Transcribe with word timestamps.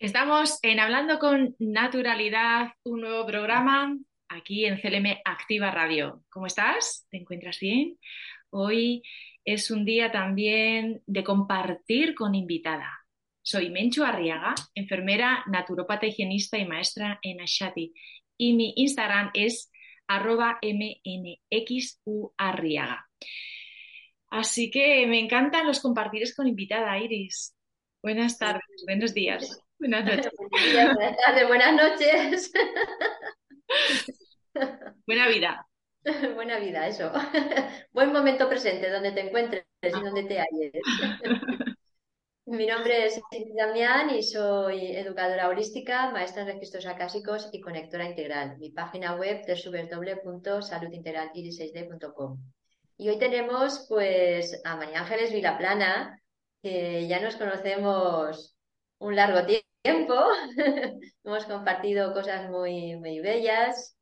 Estamos 0.00 0.58
en 0.62 0.80
Hablando 0.80 1.18
con 1.18 1.54
Naturalidad, 1.58 2.72
un 2.84 3.02
nuevo 3.02 3.26
programa 3.26 3.94
aquí 4.30 4.64
en 4.64 4.80
CLM 4.80 5.18
Activa 5.26 5.70
Radio. 5.70 6.24
¿Cómo 6.30 6.46
estás? 6.46 7.06
¿Te 7.10 7.18
encuentras 7.18 7.58
bien? 7.60 7.98
Hoy 8.48 9.02
es 9.44 9.70
un 9.70 9.84
día 9.84 10.10
también 10.10 11.02
de 11.06 11.22
compartir 11.22 12.14
con 12.14 12.34
invitada. 12.34 12.90
Soy 13.42 13.68
Menchu 13.68 14.02
Arriaga, 14.02 14.54
enfermera, 14.74 15.44
naturópata, 15.48 16.06
higienista 16.06 16.56
y 16.56 16.64
maestra 16.64 17.18
en 17.20 17.42
Ashati. 17.42 17.92
Y 18.38 18.54
mi 18.54 18.72
Instagram 18.76 19.32
es 19.34 19.70
arroba 20.06 20.58
mnxuarriaga. 21.52 23.06
Así 24.30 24.70
que 24.70 25.06
me 25.06 25.20
encantan 25.20 25.66
los 25.66 25.80
compartires 25.80 26.34
con 26.34 26.48
invitada, 26.48 26.98
Iris. 26.98 27.54
Buenas 28.02 28.38
tardes, 28.38 28.82
buenos 28.86 29.12
días. 29.12 29.60
Buenas 29.80 30.04
noches. 30.04 30.32
buenas 30.94 31.16
tardes, 31.16 31.48
buenas 31.48 31.74
noches. 31.74 32.52
Buena 35.06 35.28
vida. 35.28 35.66
Buena 36.34 36.58
vida, 36.58 36.86
eso. 36.86 37.10
Buen 37.92 38.12
momento 38.12 38.46
presente, 38.48 38.90
donde 38.90 39.12
te 39.12 39.20
encuentres 39.20 39.64
y 39.82 39.90
donde 39.90 40.24
te 40.24 40.38
halles. 40.38 40.72
Mi 42.44 42.66
nombre 42.66 43.06
es 43.06 43.18
Damián 43.56 44.10
y 44.10 44.22
soy 44.22 44.94
educadora 44.96 45.48
holística, 45.48 46.10
maestra 46.10 46.42
en 46.42 46.48
registros 46.48 46.84
acásicos 46.84 47.48
y 47.52 47.60
conectora 47.60 48.04
integral. 48.04 48.58
Mi 48.58 48.68
página 48.70 49.14
web 49.14 49.40
es 49.46 49.64
www.saludintegraliris6d.com. 49.64 52.38
Y 52.98 53.08
hoy 53.08 53.18
tenemos 53.18 53.86
pues 53.88 54.60
a 54.64 54.76
María 54.76 55.00
Ángeles 55.00 55.32
Vilaplana, 55.32 56.20
que 56.62 57.08
ya 57.08 57.18
nos 57.20 57.36
conocemos 57.36 58.54
un 58.98 59.16
largo 59.16 59.46
tiempo 59.46 59.69
tiempo. 59.82 60.14
Hemos 61.24 61.44
compartido 61.46 62.12
cosas 62.12 62.50
muy, 62.50 62.96
muy 62.96 63.20
bellas, 63.20 63.96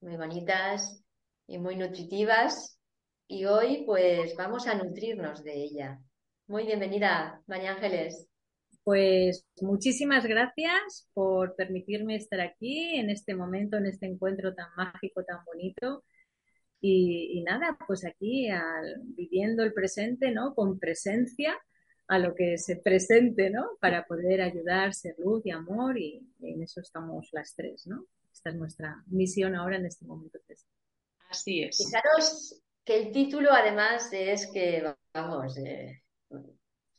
muy 0.00 0.16
bonitas 0.16 1.02
y 1.46 1.58
muy 1.58 1.76
nutritivas. 1.76 2.78
Y 3.26 3.44
hoy 3.44 3.84
pues 3.86 4.34
vamos 4.36 4.66
a 4.66 4.74
nutrirnos 4.74 5.42
de 5.44 5.54
ella. 5.54 5.98
Muy 6.46 6.64
bienvenida, 6.66 7.42
María 7.46 7.72
Ángeles. 7.72 8.26
Pues 8.82 9.46
muchísimas 9.60 10.26
gracias 10.26 11.08
por 11.12 11.54
permitirme 11.54 12.16
estar 12.16 12.40
aquí 12.40 12.96
en 12.98 13.10
este 13.10 13.34
momento, 13.34 13.76
en 13.76 13.86
este 13.86 14.06
encuentro 14.06 14.54
tan 14.54 14.68
mágico, 14.76 15.22
tan 15.24 15.44
bonito. 15.44 16.04
Y, 16.82 17.42
nada, 17.46 17.76
pues 17.86 18.06
aquí 18.06 18.48
viviendo 19.16 19.62
el 19.62 19.74
presente, 19.74 20.30
¿no? 20.30 20.54
Con 20.54 20.78
presencia 20.78 21.58
a 22.10 22.18
lo 22.18 22.34
que 22.34 22.58
se 22.58 22.74
presente, 22.74 23.50
¿no? 23.50 23.78
Para 23.80 24.04
poder 24.04 24.42
ayudar, 24.42 24.92
ser 24.94 25.14
luz 25.18 25.46
y 25.46 25.52
amor 25.52 25.96
y, 25.96 26.20
en 26.42 26.60
eso 26.60 26.80
estamos 26.80 27.28
las 27.30 27.54
tres, 27.54 27.86
¿no? 27.86 28.04
Esta 28.32 28.50
es 28.50 28.56
nuestra 28.56 29.04
misión 29.06 29.54
ahora 29.54 29.76
en 29.76 29.86
este 29.86 30.04
momento. 30.04 30.40
Así 31.30 31.62
es. 31.62 31.76
Fijaros 31.76 32.60
que 32.84 32.96
el 32.96 33.12
título 33.12 33.52
además 33.52 34.08
es 34.12 34.50
que, 34.52 34.92
vamos, 35.14 35.56
eh, 35.58 36.02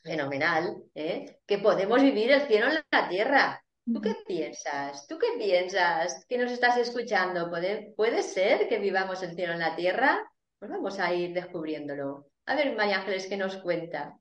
fenomenal, 0.01 0.81
¿eh? 0.95 1.39
que 1.45 1.57
podemos 1.57 2.01
vivir 2.01 2.31
el 2.31 2.47
cielo 2.47 2.67
en 2.67 2.79
la 2.89 3.09
tierra. 3.09 3.65
¿Tú 3.83 3.99
qué 3.99 4.15
piensas? 4.25 5.07
¿Tú 5.07 5.19
qué 5.19 5.37
piensas 5.37 6.25
que 6.29 6.37
nos 6.37 6.53
estás 6.53 6.77
escuchando? 6.77 7.49
¿Puede, 7.49 7.93
¿Puede 7.97 8.23
ser 8.23 8.69
que 8.69 8.79
vivamos 8.79 9.21
el 9.23 9.35
cielo 9.35 9.51
en 9.51 9.59
la 9.59 9.75
tierra? 9.75 10.31
Pues 10.57 10.71
vamos 10.71 10.99
a 10.99 11.13
ir 11.13 11.33
descubriéndolo. 11.33 12.29
A 12.45 12.55
ver, 12.55 12.77
María 12.77 12.99
Ángeles, 12.99 13.27
¿qué 13.27 13.35
nos 13.35 13.57
cuenta? 13.57 14.20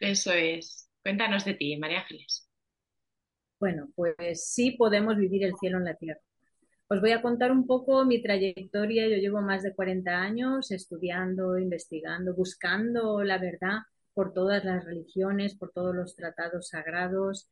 Eso 0.00 0.32
es. 0.32 0.88
Cuéntanos 1.02 1.44
de 1.44 1.54
ti, 1.54 1.76
María 1.76 2.00
Ángeles. 2.00 2.48
Bueno, 3.58 3.90
pues 3.94 4.48
sí 4.50 4.72
podemos 4.72 5.16
vivir 5.16 5.44
el 5.44 5.54
cielo 5.56 5.78
en 5.78 5.84
la 5.84 5.94
tierra. 5.94 6.20
Os 6.88 7.00
voy 7.00 7.12
a 7.12 7.22
contar 7.22 7.52
un 7.52 7.66
poco 7.66 8.04
mi 8.06 8.22
trayectoria. 8.22 9.08
Yo 9.08 9.16
llevo 9.16 9.42
más 9.42 9.62
de 9.62 9.74
40 9.74 10.10
años 10.10 10.70
estudiando, 10.70 11.58
investigando, 11.58 12.34
buscando 12.34 13.22
la 13.22 13.38
verdad 13.38 13.80
por 14.14 14.32
todas 14.32 14.64
las 14.64 14.84
religiones, 14.84 15.56
por 15.56 15.72
todos 15.72 15.94
los 15.94 16.16
tratados 16.16 16.68
sagrados, 16.68 17.48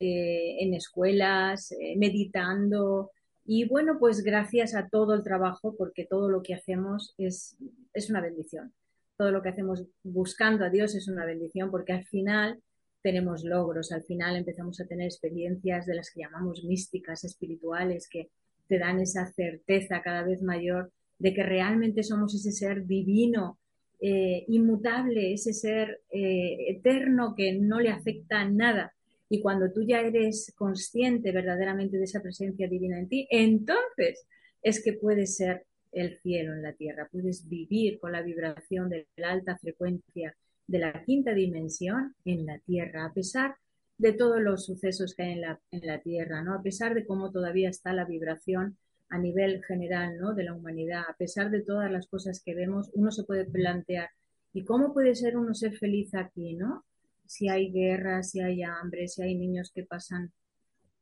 eh, 0.00 0.56
en 0.60 0.74
escuelas, 0.74 1.72
eh, 1.72 1.96
meditando. 1.98 3.10
Y 3.44 3.68
bueno, 3.68 3.98
pues 3.98 4.22
gracias 4.22 4.74
a 4.74 4.88
todo 4.88 5.14
el 5.14 5.24
trabajo, 5.24 5.74
porque 5.76 6.06
todo 6.06 6.30
lo 6.30 6.42
que 6.42 6.54
hacemos 6.54 7.14
es, 7.18 7.56
es 7.92 8.10
una 8.10 8.20
bendición 8.20 8.72
todo 9.16 9.30
lo 9.30 9.42
que 9.42 9.50
hacemos 9.50 9.84
buscando 10.02 10.64
a 10.64 10.70
Dios 10.70 10.94
es 10.94 11.08
una 11.08 11.24
bendición 11.24 11.70
porque 11.70 11.92
al 11.92 12.04
final 12.06 12.60
tenemos 13.02 13.44
logros, 13.44 13.92
al 13.92 14.02
final 14.02 14.36
empezamos 14.36 14.80
a 14.80 14.86
tener 14.86 15.06
experiencias 15.06 15.86
de 15.86 15.94
las 15.94 16.10
que 16.10 16.20
llamamos 16.20 16.64
místicas, 16.64 17.24
espirituales, 17.24 18.08
que 18.08 18.30
te 18.66 18.78
dan 18.78 18.98
esa 18.98 19.26
certeza 19.26 20.00
cada 20.02 20.22
vez 20.22 20.42
mayor 20.42 20.90
de 21.18 21.34
que 21.34 21.42
realmente 21.42 22.02
somos 22.02 22.34
ese 22.34 22.50
ser 22.52 22.86
divino, 22.86 23.58
eh, 24.00 24.44
inmutable, 24.48 25.32
ese 25.32 25.52
ser 25.52 26.00
eh, 26.10 26.70
eterno 26.70 27.34
que 27.36 27.52
no 27.52 27.80
le 27.80 27.90
afecta 27.90 28.48
nada. 28.48 28.94
Y 29.28 29.40
cuando 29.40 29.70
tú 29.72 29.82
ya 29.86 30.00
eres 30.00 30.52
consciente 30.56 31.30
verdaderamente 31.32 31.98
de 31.98 32.04
esa 32.04 32.22
presencia 32.22 32.68
divina 32.68 32.98
en 32.98 33.08
ti, 33.08 33.28
entonces 33.30 34.26
es 34.62 34.82
que 34.82 34.94
puedes 34.94 35.36
ser 35.36 35.64
el 35.94 36.18
cielo 36.20 36.52
en 36.52 36.62
la 36.62 36.72
tierra, 36.72 37.08
puedes 37.10 37.48
vivir 37.48 37.98
con 38.00 38.12
la 38.12 38.22
vibración 38.22 38.88
de 38.90 39.06
la 39.16 39.30
alta 39.30 39.56
frecuencia 39.56 40.36
de 40.66 40.78
la 40.78 41.04
quinta 41.04 41.32
dimensión 41.32 42.14
en 42.24 42.46
la 42.46 42.58
tierra, 42.58 43.04
a 43.04 43.12
pesar 43.12 43.56
de 43.98 44.12
todos 44.12 44.40
los 44.40 44.64
sucesos 44.64 45.14
que 45.14 45.22
hay 45.22 45.32
en 45.32 45.40
la, 45.42 45.60
en 45.70 45.86
la 45.86 46.00
tierra, 46.00 46.42
¿no? 46.42 46.54
A 46.54 46.62
pesar 46.62 46.94
de 46.94 47.06
cómo 47.06 47.30
todavía 47.30 47.68
está 47.68 47.92
la 47.92 48.04
vibración 48.04 48.76
a 49.08 49.18
nivel 49.18 49.62
general, 49.64 50.18
¿no? 50.18 50.34
De 50.34 50.44
la 50.44 50.54
humanidad, 50.54 51.02
a 51.08 51.14
pesar 51.16 51.50
de 51.50 51.62
todas 51.62 51.90
las 51.90 52.06
cosas 52.08 52.42
que 52.44 52.54
vemos, 52.54 52.90
uno 52.94 53.12
se 53.12 53.24
puede 53.24 53.44
plantear, 53.44 54.08
¿y 54.52 54.64
cómo 54.64 54.92
puede 54.92 55.14
ser 55.14 55.36
uno 55.36 55.54
ser 55.54 55.76
feliz 55.76 56.14
aquí, 56.14 56.54
¿no? 56.54 56.84
Si 57.26 57.48
hay 57.48 57.70
guerra, 57.70 58.22
si 58.22 58.40
hay 58.40 58.62
hambre, 58.62 59.08
si 59.08 59.22
hay 59.22 59.34
niños 59.36 59.70
que 59.72 59.84
pasan 59.84 60.32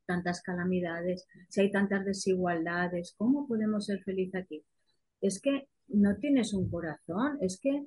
tantas 0.06 0.42
calamidades, 0.42 1.26
si 1.48 1.62
hay 1.62 1.70
tantas 1.70 2.04
desigualdades, 2.04 3.14
¿cómo 3.16 3.46
podemos 3.46 3.86
ser 3.86 4.02
feliz 4.02 4.34
aquí? 4.34 4.62
Es 5.22 5.40
que 5.40 5.68
no 5.88 6.16
tienes 6.16 6.52
un 6.52 6.70
corazón, 6.70 7.38
es 7.40 7.58
que 7.58 7.86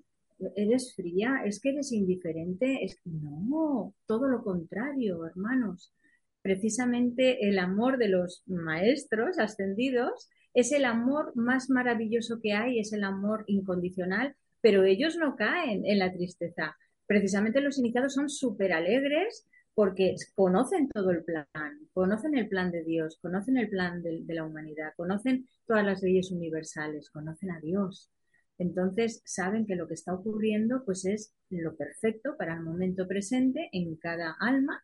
eres 0.55 0.95
fría, 0.95 1.41
es 1.45 1.59
que 1.59 1.69
eres 1.69 1.91
indiferente, 1.91 2.83
es 2.83 2.99
no, 3.05 3.93
todo 4.05 4.27
lo 4.27 4.43
contrario, 4.43 5.25
hermanos. 5.25 5.93
Precisamente 6.41 7.47
el 7.47 7.59
amor 7.59 7.97
de 7.97 8.09
los 8.09 8.43
maestros 8.47 9.39
ascendidos 9.39 10.29
es 10.53 10.71
el 10.71 10.85
amor 10.85 11.35
más 11.35 11.69
maravilloso 11.69 12.39
que 12.41 12.53
hay, 12.53 12.79
es 12.79 12.93
el 12.93 13.03
amor 13.03 13.43
incondicional, 13.47 14.35
pero 14.61 14.83
ellos 14.83 15.17
no 15.17 15.35
caen 15.35 15.85
en 15.85 15.99
la 15.99 16.11
tristeza. 16.13 16.75
Precisamente 17.07 17.61
los 17.61 17.77
iniciados 17.77 18.13
son 18.13 18.29
súper 18.29 18.73
alegres, 18.73 19.45
porque 19.75 20.15
conocen 20.33 20.87
todo 20.89 21.11
el 21.11 21.23
plan, 21.23 21.45
conocen 21.93 22.35
el 22.37 22.47
plan 22.47 22.71
de 22.71 22.83
Dios, 22.83 23.19
conocen 23.21 23.57
el 23.57 23.69
plan 23.69 24.01
de, 24.01 24.23
la 24.29 24.45
humanidad, 24.45 24.93
conocen 24.95 25.47
todas 25.67 25.85
las 25.85 26.01
leyes 26.01 26.31
universales, 26.31 27.09
conocen 27.09 27.51
a 27.51 27.59
Dios. 27.59 28.09
Entonces 28.57 29.21
saben 29.25 29.65
que 29.67 29.75
lo 29.75 29.85
que 29.87 29.95
está 29.95 30.13
ocurriendo 30.13 30.83
pues 30.85 31.03
es 31.03 31.33
lo 31.49 31.75
perfecto 31.75 32.37
para 32.37 32.55
el 32.55 32.61
momento 32.61 33.05
presente 33.05 33.69
en 33.73 33.97
cada 33.97 34.37
alma, 34.39 34.81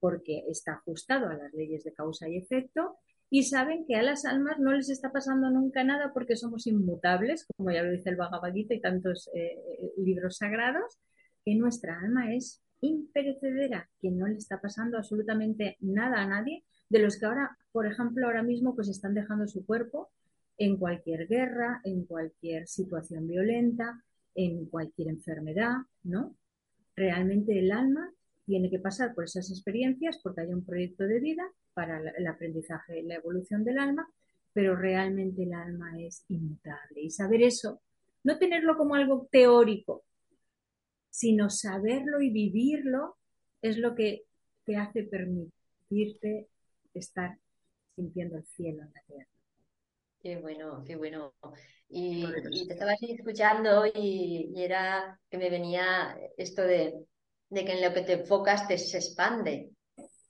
porque 0.00 0.44
está 0.48 0.74
ajustado 0.74 1.30
a 1.30 1.34
las 1.34 1.54
leyes 1.54 1.82
de 1.84 1.94
causa 1.94 2.28
y 2.28 2.36
efecto, 2.36 2.98
y 3.30 3.44
saben 3.44 3.86
que 3.86 3.96
a 3.96 4.02
las 4.02 4.26
almas 4.26 4.58
no 4.58 4.72
les 4.72 4.90
está 4.90 5.10
pasando 5.10 5.50
nunca 5.50 5.82
nada 5.82 6.12
porque 6.12 6.36
somos 6.36 6.66
inmutables, 6.66 7.46
como 7.56 7.70
ya 7.70 7.82
lo 7.82 7.90
dice 7.90 8.10
el 8.10 8.16
Bhagavad 8.16 8.52
Gita 8.52 8.74
y 8.74 8.80
tantos 8.82 9.28
eh, 9.34 9.58
eh, 9.80 9.92
libros 9.96 10.36
sagrados, 10.36 10.98
que 11.42 11.54
nuestra 11.54 11.98
alma 11.98 12.34
es 12.34 12.62
imperecedera, 12.80 13.88
que 14.00 14.10
no 14.10 14.26
le 14.26 14.36
está 14.36 14.60
pasando 14.60 14.98
absolutamente 14.98 15.76
nada 15.80 16.22
a 16.22 16.26
nadie, 16.26 16.64
de 16.88 16.98
los 17.00 17.18
que 17.18 17.26
ahora, 17.26 17.56
por 17.72 17.86
ejemplo, 17.86 18.26
ahora 18.26 18.42
mismo 18.42 18.74
pues 18.74 18.88
están 18.88 19.14
dejando 19.14 19.48
su 19.48 19.64
cuerpo 19.64 20.10
en 20.58 20.76
cualquier 20.76 21.26
guerra, 21.26 21.80
en 21.84 22.04
cualquier 22.04 22.66
situación 22.66 23.26
violenta, 23.26 24.02
en 24.34 24.66
cualquier 24.66 25.08
enfermedad, 25.08 25.76
¿no? 26.02 26.36
realmente 26.96 27.58
el 27.58 27.70
alma 27.70 28.10
tiene 28.46 28.70
que 28.70 28.78
pasar 28.78 29.14
por 29.14 29.24
esas 29.24 29.50
experiencias 29.50 30.18
porque 30.22 30.40
hay 30.40 30.52
un 30.52 30.64
proyecto 30.64 31.04
de 31.04 31.20
vida 31.20 31.44
para 31.74 32.00
el 32.16 32.26
aprendizaje 32.26 33.00
y 33.00 33.02
la 33.02 33.16
evolución 33.16 33.64
del 33.64 33.78
alma, 33.78 34.08
pero 34.52 34.74
realmente 34.74 35.42
el 35.42 35.52
alma 35.52 36.00
es 36.00 36.24
inmutable. 36.28 37.02
Y 37.02 37.10
saber 37.10 37.42
eso, 37.42 37.82
no 38.24 38.38
tenerlo 38.38 38.76
como 38.76 38.94
algo 38.94 39.28
teórico, 39.30 40.04
sino 41.16 41.48
saberlo 41.48 42.20
y 42.20 42.28
vivirlo 42.28 43.16
es 43.62 43.78
lo 43.78 43.94
que 43.94 44.26
te 44.66 44.76
hace 44.76 45.04
permitirte 45.04 46.48
estar 46.92 47.38
sintiendo 47.94 48.36
el 48.36 48.44
cielo 48.44 48.82
en 48.82 48.92
la 48.92 49.02
tierra. 49.06 49.30
Qué 50.20 50.36
bueno, 50.36 50.84
qué 50.84 50.96
bueno. 50.96 51.32
Y, 51.88 52.22
te 52.66 52.74
estaba 52.74 52.92
escuchando 53.00 53.86
y, 53.86 54.52
era 54.58 55.18
que 55.30 55.38
me 55.38 55.48
venía 55.48 56.18
esto 56.36 56.60
de, 56.60 57.06
de, 57.48 57.64
que 57.64 57.72
en 57.72 57.82
lo 57.82 57.94
que 57.94 58.02
te 58.02 58.12
enfocas 58.20 58.68
te 58.68 58.76
se 58.76 58.98
expande. 58.98 59.70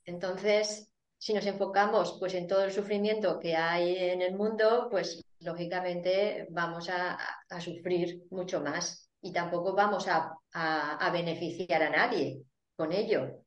Entonces, 0.05 0.89
si 1.19 1.35
nos 1.35 1.47
enfocamos 1.47 2.17
pues 2.21 2.35
en 2.35 2.47
todo 2.47 2.63
el 2.63 2.71
sufrimiento 2.71 3.41
que 3.41 3.57
hay 3.57 3.97
en 3.97 4.23
el 4.23 4.37
mundo, 4.37 4.87
pues 4.89 5.21
lógicamente 5.41 6.47
vamos 6.51 6.89
a, 6.91 7.19
a 7.49 7.61
sufrir 7.61 8.23
mucho 8.31 8.61
más 8.61 9.06
y 9.21 9.33
tampoco 9.33 9.75
vamos 9.75 10.09
a, 10.09 10.35
a, 10.53 11.11
beneficiar 11.11 11.83
a 11.83 11.91
nadie 11.91 12.43
con 12.77 12.93
ello. 12.93 13.43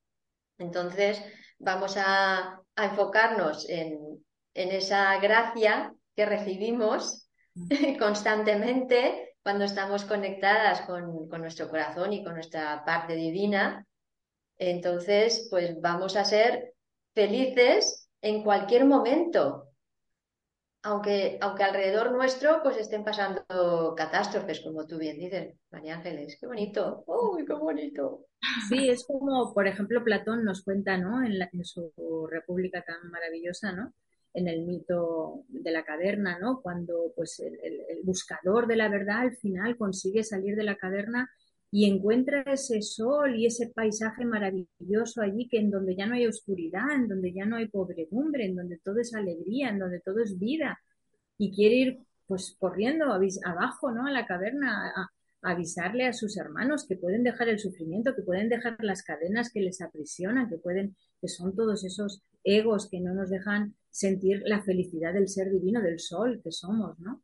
Entonces, 0.57 1.24
vamos 1.57 1.95
a, 1.98 2.62
enfocarnos 2.75 3.68
en, 3.68 4.24
en 4.54 4.71
esa 4.71 5.19
gracia 5.19 5.94
que 6.16 6.25
recibimos 6.25 7.30
constantemente 8.00 9.30
cuando 9.44 9.66
estamos 9.66 10.06
conectadas 10.06 10.81
con, 10.81 11.27
nuestro 11.42 11.69
corazón 11.69 12.13
y 12.13 12.24
con 12.24 12.33
nuestra 12.33 12.83
parte 12.86 13.16
divina, 13.16 13.86
entonces 14.57 15.48
pues 15.50 15.80
vamos 15.81 16.16
a 16.16 16.25
ser 16.25 16.74
felices 17.13 18.10
en 18.21 18.44
cualquier 18.44 18.86
momento, 18.86 19.69
aunque, 20.83 21.37
aunque 21.41 21.63
alrededor 21.63 22.11
nuestro 22.11 22.61
pues 22.63 22.77
estén 22.77 23.03
pasando 23.03 23.95
catástrofes, 23.95 24.61
como 24.61 24.85
tú 24.87 24.97
bien 24.97 25.17
dices, 25.17 25.55
María 25.71 25.95
Ángeles, 25.95 26.37
qué 26.39 26.47
bonito, 26.47 27.03
¡uy, 27.07 27.45
qué 27.45 27.53
bonito! 27.53 28.25
Sí, 28.69 28.89
es 28.89 29.05
como, 29.05 29.53
por 29.53 29.67
ejemplo, 29.67 30.03
Platón 30.03 30.45
nos 30.45 30.63
cuenta, 30.63 30.97
¿no? 30.97 31.23
En, 31.23 31.33
en 31.41 31.65
su 31.65 31.91
República 32.29 32.83
tan 32.83 33.09
maravillosa, 33.11 33.73
¿no? 33.73 33.93
en 34.33 34.47
el 34.47 34.65
mito 34.65 35.43
de 35.47 35.71
la 35.71 35.83
caverna, 35.83 36.37
¿no? 36.39 36.61
Cuando 36.61 37.11
pues 37.15 37.39
el, 37.39 38.01
buscador 38.03 38.67
de 38.67 38.75
la 38.75 38.89
verdad 38.89 39.21
al 39.21 39.37
final 39.37 39.77
consigue 39.77 40.23
salir 40.23 40.55
de 40.55 40.63
la 40.63 40.77
caverna 40.77 41.29
y 41.71 41.86
encuentra 41.86 42.42
ese 42.42 42.81
sol 42.81 43.36
y 43.36 43.45
ese 43.45 43.68
paisaje 43.68 44.25
maravilloso 44.25 45.21
allí 45.21 45.48
que 45.48 45.60
en 45.60 45.69
donde 45.69 45.95
ya 45.95 46.07
no 46.07 46.16
hay 46.16 46.25
oscuridad, 46.25 46.92
en 46.95 47.07
donde 47.07 47.31
ya 47.31 47.45
no 47.45 47.57
hay 47.57 47.68
pobredumbre, 47.68 48.45
en 48.45 48.56
donde 48.56 48.80
todo 48.80 49.00
es 49.00 49.13
alegría, 49.13 49.69
en 49.69 49.80
donde 49.80 50.00
todo 50.00 50.19
es 50.19 50.39
vida 50.39 50.80
y 51.38 51.51
quiere 51.51 51.75
ir 51.75 52.00
pues 52.27 52.56
corriendo 52.60 53.06
abajo, 53.45 53.92
¿no? 53.92 54.06
A 54.06 54.12
la 54.12 54.25
caverna 54.25 54.92
a, 54.95 55.01
a 55.01 55.12
avisarle 55.42 56.06
a 56.06 56.13
sus 56.13 56.38
hermanos 56.38 56.86
que 56.88 56.95
pueden 56.95 57.24
dejar 57.24 57.50
el 57.50 57.60
sufrimiento, 57.60 58.16
que 58.16 58.24
pueden 58.24 58.50
dejar 58.50 58.77
las 58.83 59.04
cadenas 59.04 59.51
que 59.51 59.62
les 59.62 59.81
aprisionan, 59.81 60.50
que 60.50 60.57
pueden, 60.57 60.95
que 61.21 61.27
son 61.27 61.56
todos 61.56 61.83
esos 61.83 62.21
egos 62.44 62.89
que 62.89 63.00
no 63.00 63.13
nos 63.13 63.30
dejan 63.30 63.75
sentir 63.89 64.42
la 64.45 64.62
felicidad 64.62 65.13
del 65.13 65.27
ser 65.27 65.51
divino, 65.51 65.81
del 65.81 66.00
sol 66.00 66.42
que 66.44 66.51
somos, 66.51 67.00
¿no? 67.00 67.21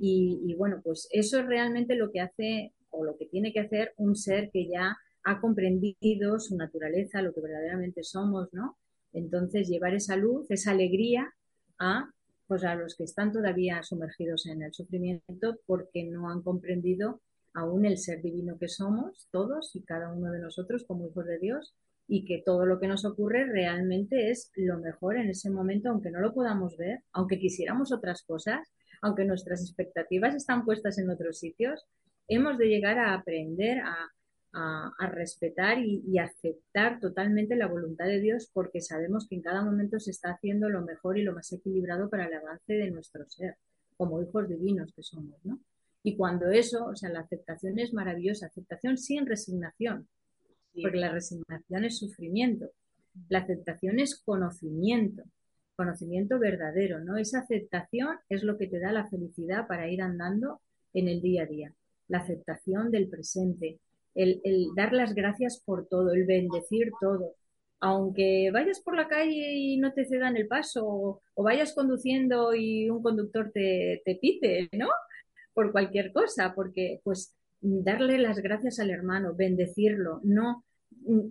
Y, 0.00 0.54
bueno, 0.56 0.80
pues 0.82 1.08
eso 1.12 1.38
es 1.38 1.46
realmente 1.46 1.94
lo 1.94 2.10
que 2.10 2.20
hace 2.20 2.72
o 2.98 3.04
lo 3.04 3.16
que 3.16 3.26
tiene 3.26 3.52
que 3.52 3.60
hacer 3.60 3.94
un 3.96 4.16
ser 4.16 4.50
que 4.50 4.68
ya 4.68 4.96
ha 5.24 5.40
comprendido 5.40 6.40
su 6.40 6.56
naturaleza, 6.56 7.22
lo 7.22 7.32
que 7.32 7.40
verdaderamente 7.40 8.02
somos, 8.02 8.48
¿no? 8.52 8.76
Entonces 9.12 9.68
llevar 9.68 9.94
esa 9.94 10.16
luz, 10.16 10.50
esa 10.50 10.72
alegría 10.72 11.32
a 11.78 12.10
pues 12.48 12.64
a 12.64 12.74
los 12.74 12.96
que 12.96 13.04
están 13.04 13.30
todavía 13.30 13.82
sumergidos 13.82 14.46
en 14.46 14.62
el 14.62 14.72
sufrimiento 14.72 15.58
porque 15.66 16.04
no 16.04 16.30
han 16.30 16.42
comprendido 16.42 17.20
aún 17.52 17.84
el 17.84 17.98
ser 17.98 18.22
divino 18.22 18.58
que 18.58 18.68
somos, 18.68 19.28
todos 19.30 19.76
y 19.76 19.82
cada 19.82 20.12
uno 20.12 20.32
de 20.32 20.40
nosotros 20.40 20.84
como 20.84 21.06
hijos 21.06 21.26
de 21.26 21.38
Dios, 21.38 21.74
y 22.06 22.24
que 22.24 22.42
todo 22.44 22.64
lo 22.64 22.80
que 22.80 22.88
nos 22.88 23.04
ocurre 23.04 23.44
realmente 23.44 24.30
es 24.30 24.50
lo 24.56 24.78
mejor 24.78 25.18
en 25.18 25.28
ese 25.28 25.50
momento, 25.50 25.90
aunque 25.90 26.10
no 26.10 26.20
lo 26.20 26.32
podamos 26.32 26.78
ver, 26.78 27.00
aunque 27.12 27.38
quisiéramos 27.38 27.92
otras 27.92 28.22
cosas, 28.22 28.66
aunque 29.02 29.26
nuestras 29.26 29.60
expectativas 29.60 30.34
están 30.34 30.64
puestas 30.64 30.96
en 30.98 31.10
otros 31.10 31.38
sitios, 31.38 31.84
hemos 32.28 32.58
de 32.58 32.68
llegar 32.68 32.98
a 32.98 33.14
aprender 33.14 33.80
a, 33.80 34.10
respetar 35.12 35.78
y, 35.78 36.02
y, 36.06 36.18
aceptar 36.18 36.98
totalmente 37.00 37.54
la 37.54 37.68
voluntad 37.68 38.06
de 38.06 38.20
Dios 38.20 38.50
porque 38.52 38.80
sabemos 38.80 39.28
que 39.28 39.36
en 39.36 39.42
cada 39.42 39.62
momento 39.62 40.00
se 40.00 40.10
está 40.10 40.30
haciendo 40.32 40.68
lo 40.68 40.82
mejor 40.82 41.16
y 41.16 41.22
lo 41.22 41.32
más 41.32 41.52
equilibrado 41.52 42.10
para 42.10 42.26
el 42.26 42.34
avance 42.34 42.72
de 42.72 42.90
nuestro 42.90 43.28
ser, 43.28 43.56
como 43.96 44.20
hijos 44.20 44.48
divinos 44.48 44.92
que 44.94 45.02
somos, 45.02 45.38
¿no? 45.44 45.60
Y 46.02 46.16
cuando 46.16 46.50
eso, 46.50 46.86
o 46.86 46.96
sea, 46.96 47.10
la 47.10 47.20
aceptación 47.20 47.78
es 47.78 47.92
maravillosa, 47.92 48.46
aceptación 48.46 48.96
sin 48.96 49.26
resignación, 49.26 50.08
porque 50.80 50.96
la 50.96 51.10
resignación 51.10 51.84
es 51.84 51.98
sufrimiento. 51.98 52.70
La 53.28 53.40
aceptación 53.40 53.98
es 53.98 54.20
conocimiento, 54.24 55.24
conocimiento 55.76 56.38
verdadero, 56.38 57.00
¿no? 57.00 57.16
Esa 57.16 57.40
aceptación 57.40 58.16
es 58.28 58.42
lo 58.42 58.56
que 58.58 58.68
te 58.68 58.78
da 58.78 58.92
la 58.92 59.08
felicidad 59.08 59.66
para 59.66 59.88
ir 59.88 60.02
andando 60.02 60.60
en 60.94 61.08
el 61.08 61.20
día 61.20 61.42
a 61.42 61.46
día. 61.46 61.72
La 62.08 62.18
aceptación 62.18 62.90
del 62.90 63.08
presente, 63.08 63.80
el, 64.14 64.40
dar 64.76 64.92
las 64.92 65.14
gracias 65.14 65.62
por 65.64 65.86
todo, 65.88 66.12
el 66.12 66.24
bendecir 66.24 66.90
todo. 67.00 67.34
Aunque 67.80 68.50
vayas 68.52 68.80
por 68.80 68.96
la 68.96 69.06
calle 69.06 69.54
y 69.54 69.76
no 69.78 69.92
te 69.92 70.04
cedan 70.04 70.36
el 70.36 70.48
paso, 70.48 70.84
o, 71.34 71.42
vayas 71.42 71.74
conduciendo 71.74 72.54
y 72.54 72.90
un 72.90 73.02
conductor 73.02 73.52
te, 73.52 74.02
te 74.04 74.16
pite, 74.16 74.68
¿no? 74.72 74.88
Por 75.54 75.70
cualquier 75.72 76.12
cosa, 76.12 76.54
porque 76.54 77.00
pues 77.04 77.36
darle 77.60 78.18
las 78.18 78.40
gracias 78.40 78.80
al 78.80 78.90
hermano, 78.90 79.34
bendecirlo, 79.34 80.20
no 80.24 80.64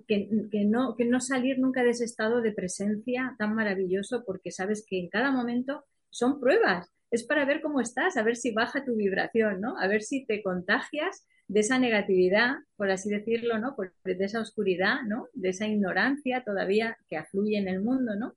que, 0.07 0.27
no, 0.65 0.95
que 0.95 1.06
no 1.06 1.19
salir 1.19 1.59
nunca 1.59 1.83
de 1.83 1.91
ese 1.91 2.06
estado 2.06 2.41
de 2.41 2.51
presencia 2.51 3.35
tan 3.38 3.56
maravilloso 3.56 4.23
porque 4.25 4.51
sabes 4.51 4.85
que 4.88 5.00
en 5.00 5.09
cada 5.09 5.31
momento 5.31 5.83
son 6.09 6.39
pruebas, 6.39 6.91
es 7.12 7.24
para 7.24 7.45
ver 7.45 7.62
cómo 7.62 7.80
estás, 7.80 8.18
a 8.18 8.24
ver 8.24 8.36
si 8.36 8.51
baja 8.51 8.83
tu 8.83 8.95
vibración, 8.95 9.62
¿no? 9.62 9.77
A 9.80 9.88
ver 9.88 10.01
si 10.01 10.25
te 10.25 10.42
contagias 10.42 11.25
de 11.48 11.62
esa 11.62 11.80
negatividad, 11.80 12.56
por 12.75 12.92
así 12.92 13.09
decirlo, 13.09 13.57
¿no? 13.57 13.75
de 14.04 14.25
esa 14.25 14.42
oscuridad, 14.42 15.01
¿no? 15.07 15.27
De 15.33 15.50
esa 15.50 15.68
ignorancia 15.68 16.44
todavía 16.44 16.97
que 17.07 17.18
afluye 17.18 17.57
en 17.57 17.69
el 17.69 17.81
mundo, 17.81 18.16
¿no? 18.16 18.35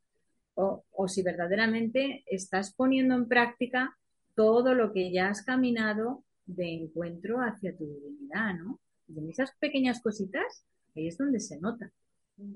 O, 0.55 0.85
o 0.93 1.09
si 1.09 1.23
verdaderamente 1.23 2.23
estás 2.27 2.73
poniendo 2.75 3.15
en 3.15 3.27
práctica 3.27 3.97
todo 4.35 4.75
lo 4.75 4.93
que 4.93 5.11
ya 5.11 5.29
has 5.29 5.43
caminado 5.43 6.25
de 6.47 6.73
encuentro 6.75 7.39
hacia 7.39 7.77
tu 7.77 7.85
divinidad, 7.85 8.55
¿no? 8.55 8.81
Y 9.09 9.19
en 9.19 9.31
esas 9.31 9.53
pequeñas 9.59 10.01
cositas, 10.01 10.65
ahí 10.95 11.09
es 11.09 11.19
donde 11.19 11.41
se 11.41 11.59
nota. 11.61 11.91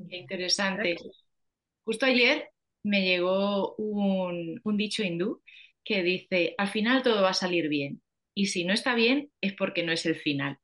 Qué 0.08 0.16
interesante. 0.18 0.96
Justo 1.84 2.06
ayer 2.06 2.48
me 2.84 3.02
llegó 3.02 3.74
un, 3.76 4.60
un 4.62 4.76
dicho 4.76 5.02
hindú 5.02 5.42
que 5.84 6.02
dice, 6.02 6.54
al 6.58 6.68
final 6.68 7.02
todo 7.02 7.22
va 7.22 7.30
a 7.30 7.34
salir 7.34 7.68
bien. 7.68 8.02
Y 8.34 8.46
si 8.46 8.64
no 8.64 8.72
está 8.72 8.94
bien, 8.94 9.30
es 9.40 9.52
porque 9.54 9.82
no 9.84 9.92
es 9.92 10.06
el 10.06 10.16
final. 10.16 10.58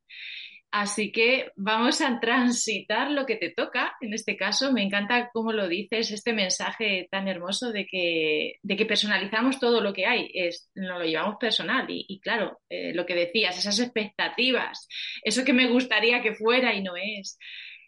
Así 0.72 1.10
que 1.10 1.50
vamos 1.56 2.00
a 2.00 2.20
transitar 2.20 3.10
lo 3.10 3.26
que 3.26 3.34
te 3.34 3.50
toca. 3.50 3.96
En 4.00 4.14
este 4.14 4.36
caso, 4.36 4.72
me 4.72 4.82
encanta 4.82 5.30
cómo 5.32 5.52
lo 5.52 5.66
dices, 5.66 6.12
este 6.12 6.32
mensaje 6.32 7.08
tan 7.10 7.26
hermoso 7.26 7.72
de 7.72 7.86
que, 7.86 8.54
de 8.62 8.76
que 8.76 8.86
personalizamos 8.86 9.58
todo 9.58 9.80
lo 9.80 9.92
que 9.92 10.06
hay. 10.06 10.30
Es, 10.32 10.70
nos 10.76 11.00
lo 11.00 11.04
llevamos 11.04 11.36
personal. 11.40 11.86
Y, 11.88 12.20
claro, 12.20 12.60
eh, 12.68 12.92
lo 12.94 13.04
que 13.04 13.14
decías, 13.16 13.58
esas 13.58 13.80
expectativas, 13.80 14.86
eso 15.24 15.44
que 15.44 15.52
me 15.52 15.68
gustaría 15.68 16.22
que 16.22 16.34
fuera 16.34 16.72
y 16.74 16.82
no 16.82 16.94
es, 16.96 17.36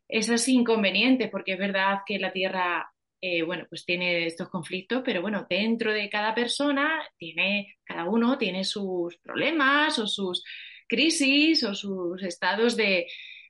esos 0.09 0.49
inconvenientes, 0.49 1.31
porque 1.31 1.53
es 1.53 1.59
verdad 1.59 1.99
que 2.05 2.19
la 2.19 2.33
Tierra 2.33 2.91
eh, 3.23 3.43
bueno, 3.45 3.67
pues 3.71 3.85
tiene 3.87 4.27
estos 4.27 4.49
conflictos, 4.51 5.03
pero 5.05 5.23
bueno, 5.23 5.47
dentro 5.49 5.93
de 5.93 6.11
cada 6.11 6.35
persona 6.35 7.03
tiene, 7.19 7.77
cada 7.85 8.05
uno 8.11 8.37
tiene 8.37 8.65
sus 8.65 9.17
problemas 9.19 9.99
o 10.01 10.09
sus 10.09 10.43
crisis 10.89 11.63
o 11.65 11.75
sus 11.75 12.23
estados 12.25 12.77
de, 12.77 13.07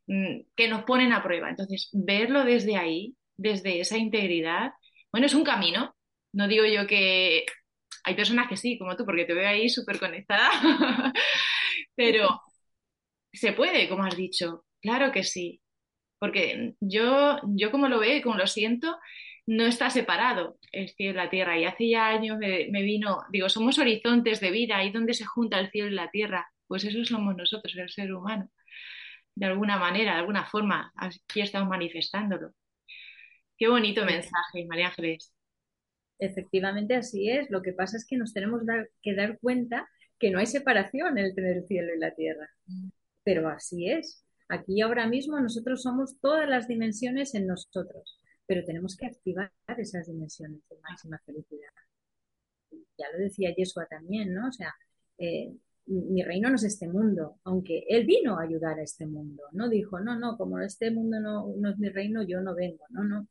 mm, 0.06 0.40
que 0.56 0.68
nos 0.68 0.84
ponen 0.84 1.12
a 1.14 1.22
prueba. 1.22 1.48
Entonces, 1.50 1.88
verlo 1.92 2.44
desde 2.44 2.76
ahí, 2.76 3.16
desde 3.38 3.80
esa 3.80 3.96
integridad, 3.98 4.72
bueno, 5.10 5.26
es 5.26 5.34
un 5.34 5.44
camino. 5.44 5.94
No 6.34 6.48
digo 6.48 6.64
yo 6.66 6.86
que 6.86 7.46
hay 8.04 8.14
personas 8.14 8.48
que 8.48 8.56
sí, 8.58 8.78
como 8.78 8.96
tú, 8.96 9.04
porque 9.06 9.24
te 9.24 9.34
veo 9.34 9.48
ahí 9.48 9.68
súper 9.70 9.98
conectada, 9.98 10.50
pero 11.96 12.40
se 13.32 13.52
puede, 13.52 13.88
como 13.88 14.04
has 14.04 14.16
dicho, 14.16 14.64
claro 14.80 15.12
que 15.12 15.24
sí. 15.24 15.60
Porque 16.18 16.74
yo, 16.80 17.40
yo 17.56 17.70
como 17.72 17.88
lo 17.88 17.98
veo 18.00 18.16
y 18.16 18.22
como 18.22 18.36
lo 18.36 18.46
siento, 18.46 18.96
no 19.46 19.66
está 19.66 19.90
separado 19.90 20.58
el 20.72 20.88
cielo 20.90 21.12
y 21.12 21.24
la 21.24 21.30
tierra. 21.30 21.58
Y 21.58 21.64
hace 21.64 21.88
ya 21.88 22.08
años 22.08 22.38
me, 22.38 22.68
me, 22.70 22.82
vino, 22.82 23.22
digo, 23.30 23.48
somos 23.48 23.78
horizontes 23.78 24.40
de 24.40 24.50
vida, 24.50 24.78
ahí 24.78 24.90
donde 24.90 25.14
se 25.14 25.24
junta 25.24 25.58
el 25.58 25.70
cielo 25.70 25.88
y 25.88 25.94
la 25.94 26.10
tierra 26.10 26.52
pues 26.72 26.84
eso 26.84 27.04
somos 27.04 27.36
nosotros, 27.36 27.76
el 27.76 27.90
ser 27.90 28.14
humano. 28.14 28.48
de 29.34 29.44
alguna 29.44 29.78
manera, 29.78 30.14
de 30.14 30.20
alguna 30.20 30.46
forma. 30.46 30.90
Aquí 30.96 31.42
estamos 31.42 31.68
manifestándolo. 31.68 32.52
Qué 33.58 33.68
bonito 33.68 34.06
mensaje, 34.06 34.64
María 34.66 34.86
Ángeles. 34.86 35.34
Efectivamente, 36.18 36.94
así 36.94 37.28
es. 37.28 37.50
Lo 37.50 37.60
que 37.60 37.74
pasa 37.74 37.98
es 37.98 38.06
que 38.06 38.16
nos 38.16 38.32
tenemos 38.32 38.62
que 39.02 39.14
dar 39.14 39.38
cuenta 39.38 39.86
que 40.18 40.30
no 40.30 40.38
hay 40.38 40.46
separación 40.46 41.18
entre 41.18 41.52
el 41.52 41.66
cielo 41.66 41.94
y 41.94 41.98
la 41.98 42.14
tierra. 42.14 42.48
Pero 43.22 43.50
así 43.50 43.90
es. 43.90 44.24
Aquí 44.48 44.80
ahora 44.80 45.06
mismo 45.06 45.38
nosotros 45.40 45.82
somos 45.82 46.18
todas 46.20 46.48
las 46.48 46.68
dimensiones 46.68 47.34
en 47.34 47.48
nosotros, 47.48 48.18
pero 48.52 48.66
tenemos 48.66 48.98
que 48.98 49.06
activar 49.06 49.50
esas 49.78 50.08
dimensiones 50.08 50.60
de 50.68 50.76
máxima 50.82 51.18
felicidad. 51.24 51.70
Ya 52.98 53.06
lo 53.10 53.18
decía 53.18 53.54
Yeshua 53.56 53.86
también, 53.86 54.34
¿no? 54.34 54.48
O 54.48 54.52
sea, 54.52 54.74
eh, 55.16 55.54
mi 55.86 56.22
reino 56.22 56.50
no 56.50 56.56
es 56.56 56.64
este 56.64 56.86
mundo, 56.86 57.38
aunque 57.44 57.86
él 57.88 58.04
vino 58.04 58.38
a 58.38 58.42
ayudar 58.42 58.78
a 58.78 58.82
este 58.82 59.06
mundo, 59.06 59.42
no 59.52 59.70
dijo, 59.70 60.00
no, 60.00 60.18
no, 60.18 60.36
como 60.36 60.60
este 60.60 60.90
mundo 60.90 61.18
no, 61.18 61.54
no 61.56 61.70
es 61.70 61.78
mi 61.78 61.88
reino, 61.88 62.22
yo 62.24 62.42
no 62.42 62.54
vengo, 62.54 62.84
no, 62.90 63.04
no, 63.04 63.26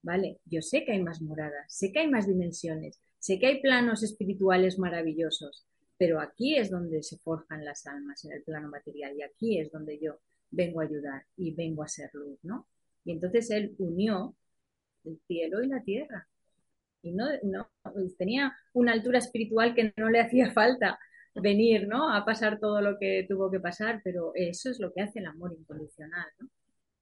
vale, 0.00 0.40
yo 0.46 0.62
sé 0.62 0.86
que 0.86 0.92
hay 0.92 1.02
más 1.02 1.20
moradas, 1.20 1.66
sé 1.68 1.92
que 1.92 1.98
hay 1.98 2.08
más 2.08 2.26
dimensiones, 2.26 2.98
sé 3.18 3.38
que 3.38 3.48
hay 3.48 3.60
planos 3.60 4.02
espirituales 4.02 4.78
maravillosos, 4.78 5.66
pero 5.98 6.18
aquí 6.18 6.56
es 6.56 6.70
donde 6.70 7.02
se 7.02 7.18
forjan 7.18 7.62
las 7.62 7.86
almas, 7.86 8.24
en 8.24 8.32
el 8.32 8.42
plano 8.42 8.70
material, 8.70 9.14
y 9.18 9.22
aquí 9.22 9.60
es 9.60 9.70
donde 9.70 9.98
yo 9.98 10.18
vengo 10.50 10.80
a 10.80 10.84
ayudar 10.84 11.26
y 11.36 11.52
vengo 11.52 11.82
a 11.82 11.88
ser 11.88 12.08
luz, 12.14 12.38
¿no? 12.42 12.66
Y 13.04 13.12
entonces 13.12 13.50
él 13.50 13.74
unió 13.78 14.34
el 15.04 15.20
cielo 15.26 15.62
y 15.62 15.68
la 15.68 15.82
tierra. 15.82 16.26
Y 17.02 17.12
no, 17.12 17.26
no 17.42 17.68
tenía 18.18 18.56
una 18.72 18.92
altura 18.92 19.18
espiritual 19.18 19.74
que 19.74 19.92
no 19.96 20.08
le 20.10 20.20
hacía 20.20 20.52
falta 20.52 20.98
venir, 21.34 21.88
¿no? 21.88 22.14
A 22.14 22.24
pasar 22.24 22.58
todo 22.58 22.80
lo 22.80 22.98
que 22.98 23.26
tuvo 23.28 23.50
que 23.50 23.60
pasar, 23.60 24.00
pero 24.04 24.32
eso 24.34 24.70
es 24.70 24.78
lo 24.78 24.92
que 24.92 25.02
hace 25.02 25.20
el 25.20 25.26
amor 25.26 25.52
incondicional, 25.58 26.26
¿no? 26.38 26.48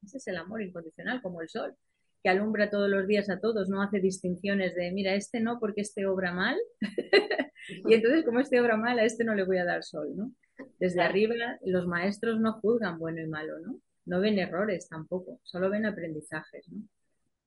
Ese 0.03 0.19
es 0.19 0.27
el 0.29 0.37
amor 0.37 0.63
incondicional, 0.63 1.21
como 1.21 1.43
el 1.43 1.49
sol, 1.49 1.75
que 2.23 2.29
alumbra 2.29 2.71
todos 2.71 2.89
los 2.89 3.07
días 3.07 3.29
a 3.31 3.41
todos, 3.41 3.69
no 3.69 3.83
hace 3.83 4.01
distinciones 4.01 4.75
de, 4.75 4.93
mira, 4.93 5.15
este 5.15 5.41
no 5.41 5.59
porque 5.59 5.83
este 5.83 6.07
obra 6.07 6.33
mal, 6.33 6.57
y 7.69 7.95
entonces 7.95 8.25
como 8.25 8.41
este 8.41 8.61
obra 8.61 8.77
mal, 8.77 8.99
a 8.99 9.05
este 9.05 9.25
no 9.25 9.35
le 9.35 9.45
voy 9.45 9.59
a 9.59 9.65
dar 9.65 9.83
sol, 9.83 10.09
¿no? 10.17 10.33
Desde 10.79 11.01
arriba 11.01 11.35
los 11.65 11.87
maestros 11.87 12.39
no 12.41 12.55
juzgan 12.61 12.99
bueno 12.99 13.21
y 13.21 13.27
malo, 13.27 13.59
¿no? 13.61 13.81
No 14.07 14.21
ven 14.21 14.39
errores 14.39 14.89
tampoco, 14.89 15.41
solo 15.43 15.71
ven 15.71 15.87
aprendizajes, 15.87 16.69
¿no? 16.69 16.83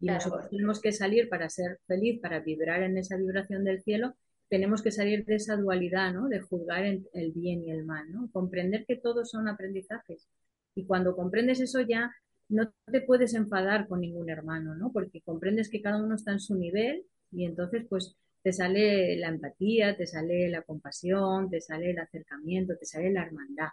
Y 0.04 0.08
nosotros 0.08 0.50
tenemos 0.50 0.82
que 0.82 0.92
salir 0.92 1.30
para 1.30 1.50
ser 1.50 1.80
feliz, 1.88 2.20
para 2.20 2.40
vibrar 2.42 2.84
en 2.84 2.98
esa 2.98 3.16
vibración 3.16 3.64
del 3.64 3.82
cielo, 3.82 4.16
tenemos 4.50 4.82
que 4.82 4.92
salir 4.92 5.26
de 5.26 5.36
esa 5.36 5.56
dualidad, 5.56 6.14
¿no? 6.14 6.28
De 6.28 6.42
juzgar 6.42 6.84
el 6.86 7.32
bien 7.32 7.64
y 7.64 7.72
el 7.72 7.86
mal, 7.86 8.12
¿no? 8.12 8.30
Comprender 8.32 8.86
que 8.86 8.98
todos 8.98 9.32
son 9.32 9.48
aprendizajes. 9.48 10.28
Y 10.76 10.86
cuando 10.86 11.16
comprendes 11.16 11.60
eso 11.62 11.82
ya 11.82 12.14
no 12.50 12.72
te 12.92 13.02
puedes 13.02 13.34
enfadar 13.34 13.88
con 13.88 14.02
ningún 14.02 14.30
hermano, 14.30 14.76
¿no? 14.76 14.92
Porque 14.92 15.22
comprendes 15.22 15.70
que 15.70 15.82
cada 15.82 16.04
uno 16.04 16.16
está 16.16 16.32
en 16.32 16.40
su 16.40 16.56
nivel 16.56 17.06
y 17.32 17.46
entonces 17.46 17.86
pues 17.90 18.16
te 18.44 18.52
sale 18.52 19.16
la 19.18 19.30
empatía, 19.30 19.96
te 19.96 20.06
sale 20.06 20.50
la 20.50 20.62
compasión, 20.64 21.50
te 21.50 21.62
sale 21.62 21.92
el 21.92 22.00
acercamiento, 22.00 22.76
te 22.78 22.86
sale 22.86 23.12
la 23.12 23.24
hermandad, 23.24 23.70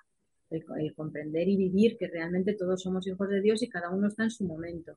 el, 0.51 0.95
comprender 0.95 1.49
y 1.49 1.57
vivir 1.57 1.97
que 1.99 2.07
realmente 2.07 2.55
todos 2.55 2.83
somos 2.83 3.07
hijos 3.07 3.29
de 3.29 3.41
Dios 3.41 3.63
y 3.63 3.69
cada 3.69 3.91
uno 3.91 4.09
está 4.09 4.25
en 4.25 4.31
su 4.31 4.45
momento. 4.45 4.97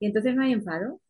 Y 0.00 0.06
entonces 0.06 0.34
no 0.34 0.42
hay 0.42 0.52
enfado. 0.52 1.00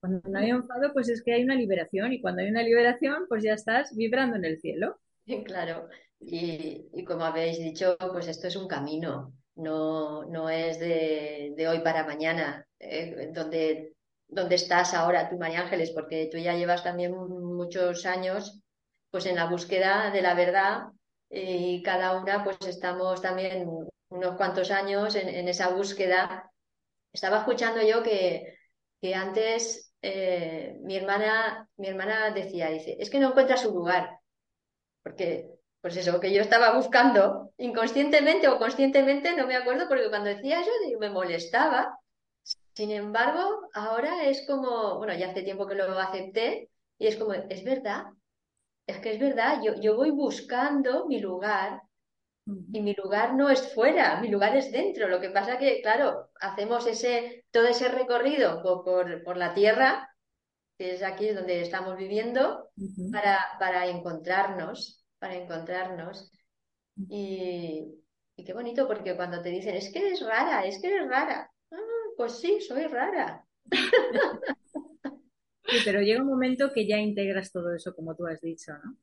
Cuando 0.00 0.20
no 0.28 0.38
hay 0.38 0.50
enfado, 0.50 0.92
pues 0.92 1.08
es 1.08 1.22
que 1.22 1.32
hay 1.32 1.44
una 1.44 1.54
liberación 1.54 2.12
y 2.12 2.20
cuando 2.20 2.42
hay 2.42 2.50
una 2.50 2.62
liberación, 2.62 3.24
pues 3.28 3.42
ya 3.42 3.54
estás 3.54 3.96
vibrando 3.96 4.36
en 4.36 4.44
el 4.44 4.60
cielo. 4.60 5.00
Claro, 5.46 5.88
y, 6.18 7.04
como 7.04 7.24
habéis 7.24 7.58
dicho, 7.58 7.96
pues 8.12 8.28
esto 8.28 8.48
es 8.48 8.56
un 8.56 8.68
camino, 8.68 9.32
no, 9.54 10.24
no 10.24 10.50
es 10.50 10.78
de, 10.80 11.66
hoy 11.68 11.78
para 11.80 12.04
mañana, 12.04 12.66
eh, 12.78 13.30
donde, 13.32 13.94
donde 14.28 14.56
estás 14.56 14.94
ahora 14.94 15.28
tú, 15.28 15.38
María 15.38 15.60
Ángeles, 15.60 15.92
porque 15.92 16.28
tú 16.30 16.38
ya 16.38 16.54
llevas 16.54 16.82
también 16.82 17.12
muchos 17.12 18.04
años 18.04 18.60
pues 19.12 19.26
en 19.26 19.36
la 19.36 19.44
búsqueda 19.44 20.10
de 20.10 20.22
la 20.22 20.34
verdad 20.34 20.84
y 21.28 21.82
cada 21.82 22.18
una 22.18 22.42
pues 22.42 22.56
estamos 22.66 23.20
también 23.20 23.66
unos 24.08 24.36
cuantos 24.36 24.70
años 24.70 25.14
en, 25.14 25.48
esa 25.48 25.68
búsqueda. 25.68 26.50
Estaba 27.12 27.38
escuchando 27.38 27.82
yo 27.82 28.02
que, 28.02 28.56
que 29.00 29.14
antes 29.14 29.94
eh, 30.02 30.76
mi, 30.82 30.96
hermana, 30.96 31.68
mi 31.76 31.88
hermana 31.88 32.30
decía, 32.30 32.68
dice, 32.70 32.96
es 32.98 33.10
que 33.10 33.18
no 33.18 33.28
encuentra 33.30 33.56
su 33.56 33.72
lugar, 33.72 34.18
porque 35.02 35.48
pues 35.80 35.96
eso, 35.96 36.20
que 36.20 36.32
yo 36.32 36.42
estaba 36.42 36.76
buscando 36.76 37.50
inconscientemente 37.58 38.48
o 38.48 38.58
conscientemente, 38.58 39.34
no 39.36 39.48
me 39.48 39.56
acuerdo, 39.56 39.88
porque 39.88 40.08
cuando 40.08 40.30
decía 40.30 40.60
eso 40.60 40.70
me 41.00 41.10
molestaba. 41.10 41.98
Sin 42.74 42.92
embargo, 42.92 43.68
ahora 43.74 44.24
es 44.24 44.46
como, 44.46 44.98
bueno, 44.98 45.12
ya 45.14 45.30
hace 45.30 45.42
tiempo 45.42 45.66
que 45.66 45.74
lo 45.74 45.98
acepté 45.98 46.70
y 46.98 47.08
es 47.08 47.16
como, 47.16 47.32
es 47.34 47.64
verdad, 47.64 48.04
es 48.86 48.98
que 49.00 49.12
es 49.12 49.20
verdad, 49.20 49.60
yo, 49.62 49.74
yo 49.80 49.96
voy 49.96 50.10
buscando 50.10 51.06
mi 51.06 51.20
lugar 51.20 51.82
y 52.46 52.80
mi 52.80 52.94
lugar 52.94 53.34
no 53.34 53.50
es 53.50 53.72
fuera, 53.72 54.20
mi 54.20 54.28
lugar 54.28 54.56
es 54.56 54.72
dentro. 54.72 55.08
Lo 55.08 55.20
que 55.20 55.30
pasa 55.30 55.58
que, 55.58 55.80
claro, 55.80 56.30
hacemos 56.40 56.86
ese, 56.86 57.44
todo 57.50 57.66
ese 57.66 57.88
recorrido 57.88 58.62
por, 58.62 59.22
por, 59.22 59.36
la 59.36 59.54
tierra, 59.54 60.08
que 60.78 60.94
es 60.94 61.02
aquí 61.02 61.28
donde 61.28 61.60
estamos 61.60 61.96
viviendo, 61.96 62.70
para, 63.12 63.38
para 63.58 63.86
encontrarnos 63.86 65.02
para 65.22 65.36
encontrarnos. 65.36 66.32
Y, 67.08 68.02
qué 68.44 68.52
bonito, 68.52 68.88
porque 68.88 69.14
cuando 69.14 69.40
te 69.40 69.50
dicen, 69.50 69.76
es 69.76 69.92
que 69.92 70.00
eres 70.00 70.20
rara, 70.20 70.66
es 70.66 70.80
que 70.80 70.88
eres 70.88 71.08
rara. 71.08 71.48
Ah, 71.70 71.76
pues 72.16 72.40
sí, 72.40 72.60
soy 72.60 72.86
rara. 72.88 73.46
Sí, 75.64 75.78
pero 75.86 76.02
llega 76.02 76.20
un 76.20 76.28
momento 76.28 76.70
que 76.74 76.86
ya 76.86 76.98
integras 76.98 77.50
todo 77.50 77.72
eso, 77.74 77.94
como 77.94 78.14
tú 78.14 78.26
has 78.26 78.42
dicho, 78.42 78.72
¿no? 78.84 78.96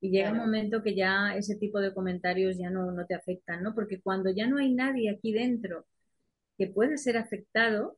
Y 0.00 0.10
llega 0.10 0.32
un 0.32 0.38
momento 0.38 0.82
que 0.82 0.94
ya 0.94 1.34
ese 1.36 1.56
tipo 1.56 1.80
de 1.80 1.94
comentarios 1.94 2.58
ya 2.58 2.70
no, 2.70 2.92
no 2.92 3.06
te 3.06 3.14
afectan, 3.14 3.62
¿no? 3.62 3.74
Porque 3.74 4.00
cuando 4.00 4.30
ya 4.30 4.46
no 4.46 4.58
hay 4.58 4.72
nadie 4.72 5.10
aquí 5.10 5.32
dentro 5.32 5.86
que 6.58 6.66
puede 6.68 6.98
ser 6.98 7.16
afectado, 7.16 7.96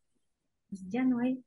pues 0.71 0.83
ya 0.89 1.05
no 1.05 1.19
hay, 1.21 1.43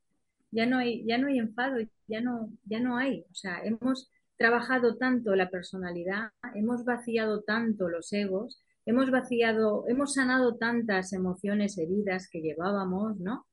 ya 0.50 0.66
no 0.66 0.78
hay, 0.78 1.04
ya 1.06 1.18
no 1.18 1.28
hay 1.28 1.38
enfado, 1.38 1.76
ya 2.06 2.20
no, 2.20 2.50
ya 2.64 2.80
no 2.80 2.96
hay. 2.96 3.24
O 3.30 3.34
sea, 3.34 3.62
hemos 3.64 4.10
trabajado 4.36 4.96
tanto 4.96 5.34
la 5.36 5.50
personalidad, 5.50 6.30
hemos 6.54 6.84
vaciado 6.84 7.42
tanto 7.42 7.88
los 7.88 8.12
egos, 8.12 8.62
hemos 8.86 9.10
vaciado, 9.10 9.84
hemos 9.88 10.14
sanado 10.14 10.56
tantas 10.56 11.12
emociones 11.12 11.78
heridas 11.78 12.28
que 12.28 12.40
llevábamos, 12.40 13.18
¿no? 13.20 13.46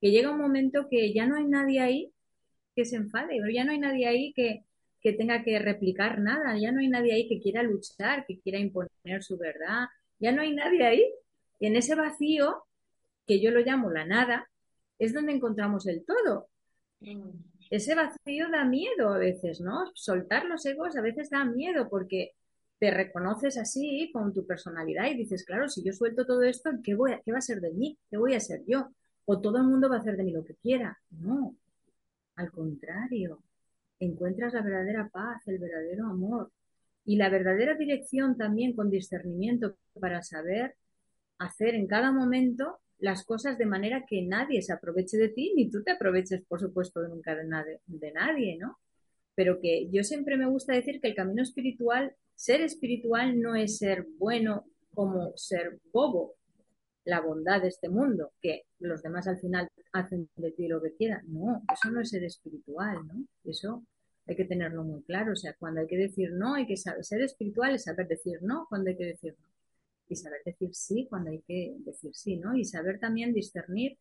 Que 0.00 0.10
llega 0.10 0.30
un 0.30 0.38
momento 0.38 0.88
que 0.88 1.12
ya 1.12 1.26
no 1.26 1.36
hay 1.36 1.46
nadie 1.46 1.80
ahí 1.80 2.12
que 2.76 2.84
se 2.84 2.96
enfade, 2.96 3.40
ya 3.52 3.64
no 3.64 3.72
hay 3.72 3.78
nadie 3.78 4.06
ahí 4.06 4.32
que, 4.34 4.65
que 5.06 5.12
tenga 5.12 5.44
que 5.44 5.58
replicar 5.60 6.18
nada, 6.18 6.58
ya 6.58 6.72
no 6.72 6.80
hay 6.80 6.88
nadie 6.88 7.12
ahí 7.12 7.28
que 7.28 7.40
quiera 7.40 7.62
luchar, 7.62 8.26
que 8.26 8.40
quiera 8.40 8.58
imponer 8.58 9.22
su 9.22 9.38
verdad, 9.38 9.86
ya 10.18 10.32
no 10.32 10.42
hay 10.42 10.52
nadie 10.52 10.84
ahí. 10.84 11.04
Y 11.60 11.66
en 11.66 11.76
ese 11.76 11.94
vacío, 11.94 12.64
que 13.24 13.40
yo 13.40 13.52
lo 13.52 13.60
llamo 13.60 13.90
la 13.90 14.04
nada, 14.04 14.48
es 14.98 15.14
donde 15.14 15.32
encontramos 15.32 15.86
el 15.86 16.04
todo. 16.04 16.48
Mm 17.00 17.30
ese 17.70 17.94
vacío 17.94 18.48
da 18.50 18.64
miedo 18.64 19.10
a 19.10 19.18
veces, 19.18 19.60
¿no? 19.60 19.90
Soltar 19.94 20.46
los 20.46 20.64
egos 20.66 20.96
a 20.96 21.02
veces 21.02 21.30
da 21.30 21.44
miedo 21.44 21.88
porque 21.88 22.32
te 22.78 22.90
reconoces 22.90 23.56
así 23.58 24.10
con 24.12 24.32
tu 24.32 24.46
personalidad 24.46 25.06
y 25.10 25.16
dices, 25.16 25.44
claro, 25.44 25.68
si 25.68 25.82
yo 25.82 25.92
suelto 25.92 26.26
todo 26.26 26.42
esto, 26.42 26.70
¿qué, 26.84 26.94
voy 26.94 27.12
a, 27.12 27.20
¿qué 27.24 27.32
va 27.32 27.38
a 27.38 27.42
ser 27.42 27.60
de 27.60 27.72
mí? 27.72 27.98
¿Qué 28.10 28.16
voy 28.16 28.34
a 28.34 28.40
ser 28.40 28.62
yo? 28.66 28.90
O 29.24 29.40
todo 29.40 29.58
el 29.58 29.64
mundo 29.64 29.88
va 29.88 29.96
a 29.96 29.98
hacer 30.00 30.16
de 30.16 30.24
mí 30.24 30.30
lo 30.30 30.44
que 30.44 30.54
quiera. 30.54 30.98
No, 31.10 31.56
al 32.36 32.50
contrario, 32.50 33.42
encuentras 34.00 34.52
la 34.54 34.62
verdadera 34.62 35.08
paz, 35.08 35.46
el 35.46 35.58
verdadero 35.58 36.06
amor 36.06 36.50
y 37.04 37.16
la 37.16 37.28
verdadera 37.28 37.74
dirección 37.76 38.36
también 38.36 38.74
con 38.74 38.90
discernimiento 38.90 39.76
para 40.00 40.22
saber 40.22 40.74
hacer 41.38 41.74
en 41.74 41.86
cada 41.86 42.12
momento 42.12 42.78
las 42.98 43.24
cosas 43.24 43.58
de 43.58 43.66
manera 43.66 44.04
que 44.06 44.22
nadie 44.22 44.62
se 44.62 44.72
aproveche 44.72 45.18
de 45.18 45.28
ti, 45.28 45.52
ni 45.54 45.70
tú 45.70 45.82
te 45.82 45.92
aproveches, 45.92 46.42
por 46.46 46.60
supuesto, 46.60 47.06
nunca 47.06 47.34
de 47.34 47.44
nadie, 47.44 47.80
de 47.86 48.12
nadie, 48.12 48.56
¿no? 48.58 48.78
Pero 49.34 49.60
que 49.60 49.88
yo 49.90 50.02
siempre 50.02 50.36
me 50.36 50.46
gusta 50.46 50.72
decir 50.72 51.00
que 51.00 51.08
el 51.08 51.14
camino 51.14 51.42
espiritual, 51.42 52.14
ser 52.34 52.62
espiritual 52.62 53.38
no 53.40 53.54
es 53.54 53.76
ser 53.78 54.06
bueno 54.18 54.64
como 54.94 55.36
ser 55.36 55.78
bobo, 55.92 56.35
la 57.06 57.20
bondad 57.20 57.62
de 57.62 57.68
este 57.68 57.88
mundo, 57.88 58.32
que 58.42 58.64
los 58.80 59.02
demás 59.02 59.26
al 59.26 59.38
final 59.38 59.68
hacen 59.92 60.28
de 60.36 60.50
ti 60.50 60.68
lo 60.68 60.82
que 60.82 60.92
quieran. 60.92 61.22
No, 61.28 61.62
eso 61.72 61.90
no 61.90 62.00
es 62.00 62.10
ser 62.10 62.24
espiritual, 62.24 63.06
¿no? 63.06 63.24
Eso 63.44 63.82
hay 64.26 64.36
que 64.36 64.44
tenerlo 64.44 64.84
muy 64.84 65.02
claro. 65.02 65.32
O 65.32 65.36
sea, 65.36 65.54
cuando 65.58 65.80
hay 65.80 65.86
que 65.86 65.96
decir 65.96 66.32
no, 66.32 66.54
hay 66.54 66.66
que 66.66 66.76
saber 66.76 67.04
ser 67.04 67.22
espiritual 67.22 67.74
es 67.74 67.84
saber 67.84 68.08
decir 68.08 68.42
no 68.42 68.66
cuando 68.68 68.90
hay 68.90 68.96
que 68.96 69.06
decir 69.06 69.34
no 69.38 69.46
y 70.08 70.16
saber 70.16 70.40
decir 70.44 70.74
sí 70.74 71.06
cuando 71.08 71.30
hay 71.30 71.40
que 71.40 71.76
decir 71.78 72.14
sí, 72.14 72.36
¿no? 72.36 72.54
Y 72.56 72.64
saber 72.64 72.98
también 72.98 73.32
discernir 73.32 73.96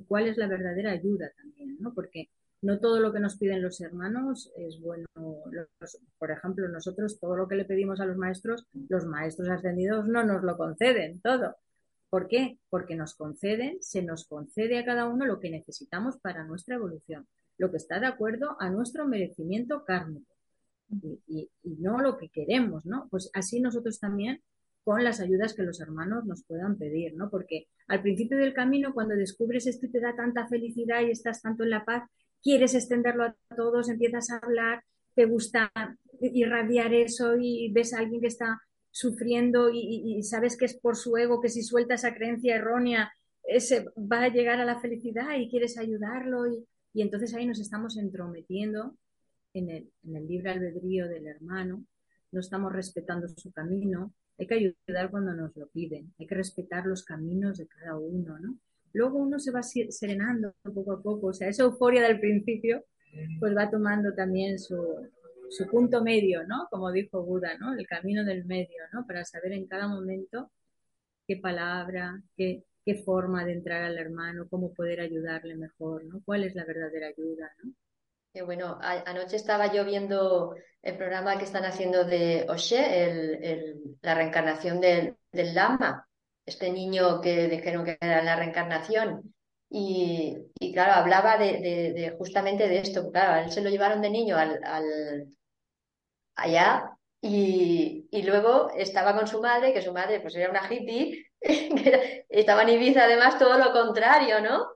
cuál 0.00 0.26
es 0.26 0.36
la 0.36 0.46
verdadera 0.46 0.92
ayuda 0.92 1.30
también, 1.36 1.76
¿no? 1.80 1.92
Porque 1.94 2.28
no 2.62 2.78
todo 2.78 3.00
lo 3.00 3.12
que 3.12 3.20
nos 3.20 3.36
piden 3.36 3.62
los 3.62 3.80
hermanos 3.80 4.52
es 4.56 4.80
bueno. 4.80 5.06
por 6.18 6.30
ejemplo, 6.30 6.68
nosotros 6.68 7.18
todo 7.20 7.36
lo 7.36 7.48
que 7.48 7.56
le 7.56 7.64
pedimos 7.64 8.00
a 8.00 8.06
los 8.06 8.16
maestros, 8.16 8.66
los 8.88 9.04
maestros 9.04 9.48
ascendidos 9.48 10.06
no 10.06 10.24
nos 10.24 10.42
lo 10.42 10.56
conceden 10.56 11.20
todo. 11.20 11.56
¿Por 12.12 12.28
qué? 12.28 12.58
Porque 12.68 12.94
nos 12.94 13.14
conceden, 13.14 13.78
se 13.80 14.02
nos 14.02 14.26
concede 14.26 14.78
a 14.78 14.84
cada 14.84 15.08
uno 15.08 15.24
lo 15.24 15.40
que 15.40 15.48
necesitamos 15.48 16.18
para 16.18 16.44
nuestra 16.44 16.74
evolución, 16.74 17.26
lo 17.56 17.70
que 17.70 17.78
está 17.78 18.00
de 18.00 18.06
acuerdo 18.06 18.54
a 18.60 18.68
nuestro 18.68 19.08
merecimiento 19.08 19.82
kármico 19.86 20.30
y, 21.26 21.48
no 21.62 22.02
lo 22.02 22.18
que 22.18 22.28
queremos, 22.28 22.84
¿no? 22.84 23.08
Pues 23.10 23.30
así 23.32 23.60
nosotros 23.60 23.98
también 23.98 24.42
con 24.84 25.02
las 25.02 25.20
ayudas 25.20 25.54
que 25.54 25.62
los 25.62 25.80
hermanos 25.80 26.26
nos 26.26 26.44
puedan 26.44 26.76
pedir, 26.76 27.14
¿no? 27.14 27.30
Porque 27.30 27.68
al 27.88 28.02
principio 28.02 28.36
del 28.36 28.52
camino, 28.52 28.92
cuando 28.92 29.14
descubres 29.14 29.66
esto 29.66 29.86
y 29.86 29.92
te 29.92 30.00
da 30.00 30.14
tanta 30.14 30.46
felicidad 30.48 31.00
y 31.00 31.12
estás 31.12 31.40
tanto 31.40 31.62
en 31.62 31.70
la 31.70 31.86
paz, 31.86 32.10
quieres 32.42 32.74
extenderlo 32.74 33.24
a 33.24 33.36
todos, 33.56 33.88
empiezas 33.88 34.28
a 34.28 34.36
hablar, 34.36 34.84
te 35.14 35.24
gusta 35.24 35.72
irradiar 36.20 36.92
eso 36.92 37.38
y 37.38 37.72
ves 37.72 37.94
a 37.94 38.00
alguien 38.00 38.20
que 38.20 38.26
está 38.26 38.60
sufriendo 38.92 39.70
y, 39.72 40.22
sabes 40.22 40.56
que 40.56 40.66
es 40.66 40.74
por 40.74 40.96
su 40.96 41.16
ego, 41.16 41.40
que 41.40 41.48
si 41.48 41.62
suelta 41.62 41.94
esa 41.94 42.14
creencia 42.14 42.54
errónea, 42.54 43.12
ese 43.42 43.86
va 43.96 44.24
a 44.24 44.28
llegar 44.28 44.60
a 44.60 44.64
la 44.64 44.80
felicidad 44.80 45.36
y 45.36 45.50
quieres 45.50 45.78
ayudarlo 45.78 46.46
y, 46.46 46.64
y 46.92 47.02
entonces 47.02 47.34
ahí 47.34 47.46
nos 47.46 47.58
estamos 47.58 47.96
entrometiendo 47.96 48.96
en 49.54 49.70
el, 49.70 49.90
en 50.04 50.16
el 50.16 50.28
libre 50.28 50.50
albedrío 50.50 51.08
del 51.08 51.26
hermano, 51.26 51.84
no 52.30 52.40
estamos 52.40 52.72
respetando 52.72 53.28
su 53.28 53.50
camino, 53.50 54.14
hay 54.38 54.46
que 54.46 54.54
ayudar 54.54 55.10
cuando 55.10 55.32
nos 55.34 55.56
lo 55.56 55.68
piden, 55.68 56.12
hay 56.18 56.26
que 56.26 56.34
respetar 56.34 56.86
los 56.86 57.02
caminos 57.04 57.58
de 57.58 57.66
cada 57.66 57.96
uno, 57.98 58.38
¿no? 58.38 58.58
Luego 58.94 59.18
uno 59.18 59.38
se 59.38 59.50
va 59.50 59.62
serenando 59.62 60.54
poco 60.62 60.92
a 60.92 61.02
poco, 61.02 61.28
o 61.28 61.32
sea, 61.32 61.48
esa 61.48 61.62
euforia 61.62 62.02
del 62.02 62.20
principio, 62.20 62.84
pues 63.40 63.56
va 63.56 63.70
tomando 63.70 64.14
también 64.14 64.58
su, 64.58 64.76
su 65.52 65.66
punto 65.66 66.02
medio, 66.02 66.44
¿no? 66.46 66.66
Como 66.70 66.90
dijo 66.92 67.22
Buda, 67.22 67.56
¿no? 67.58 67.74
El 67.74 67.86
camino 67.86 68.24
del 68.24 68.44
medio, 68.44 68.82
¿no? 68.92 69.06
Para 69.06 69.24
saber 69.24 69.52
en 69.52 69.66
cada 69.66 69.88
momento 69.88 70.50
qué 71.26 71.36
palabra, 71.36 72.22
qué, 72.36 72.64
forma 73.04 73.44
de 73.44 73.52
entrar 73.52 73.82
al 73.84 73.98
hermano, 73.98 74.48
cómo 74.50 74.72
poder 74.74 75.00
ayudarle 75.00 75.54
mejor, 75.56 76.04
¿no? 76.04 76.20
¿Cuál 76.24 76.44
es 76.44 76.54
la 76.54 76.64
verdadera 76.64 77.08
ayuda, 77.08 77.50
¿no? 77.62 77.72
bueno, 78.46 78.78
anoche 78.80 79.36
estaba 79.36 79.72
yo 79.72 79.84
viendo 79.84 80.54
el 80.80 80.96
programa 80.96 81.36
que 81.38 81.44
están 81.44 81.64
haciendo 81.64 82.04
de 82.04 82.46
Oshe, 82.48 83.76
la 84.00 84.14
reencarnación 84.14 84.80
del, 84.80 85.16
Lama, 85.32 86.08
este 86.46 86.72
niño 86.72 87.20
que 87.20 87.48
dijeron 87.48 87.84
que 87.84 87.98
era 88.00 88.22
la 88.22 88.36
reencarnación. 88.36 89.34
Y, 89.68 90.50
claro, 90.72 90.92
hablaba 90.94 91.38
de, 91.38 92.14
justamente 92.18 92.68
de 92.68 92.78
esto. 92.78 93.10
Claro, 93.10 93.44
él 93.44 93.50
se 93.50 93.62
lo 93.62 93.70
llevaron 93.70 94.02
de 94.02 94.10
niño 94.10 94.36
al, 94.36 95.28
allá 96.34 96.96
y, 97.24 98.08
luego 98.24 98.70
estaba 98.76 99.14
con 99.14 99.28
su 99.28 99.40
madre, 99.40 99.72
que 99.72 99.82
su 99.82 99.92
madre 99.92 100.20
pues 100.20 100.34
era 100.34 100.50
una 100.50 100.66
hippie, 100.68 101.26
que 101.40 102.26
estaba 102.28 102.62
en 102.62 102.70
Ibiza 102.70 103.04
además 103.04 103.38
todo 103.38 103.58
lo 103.58 103.72
contrario, 103.72 104.40
¿no? 104.40 104.66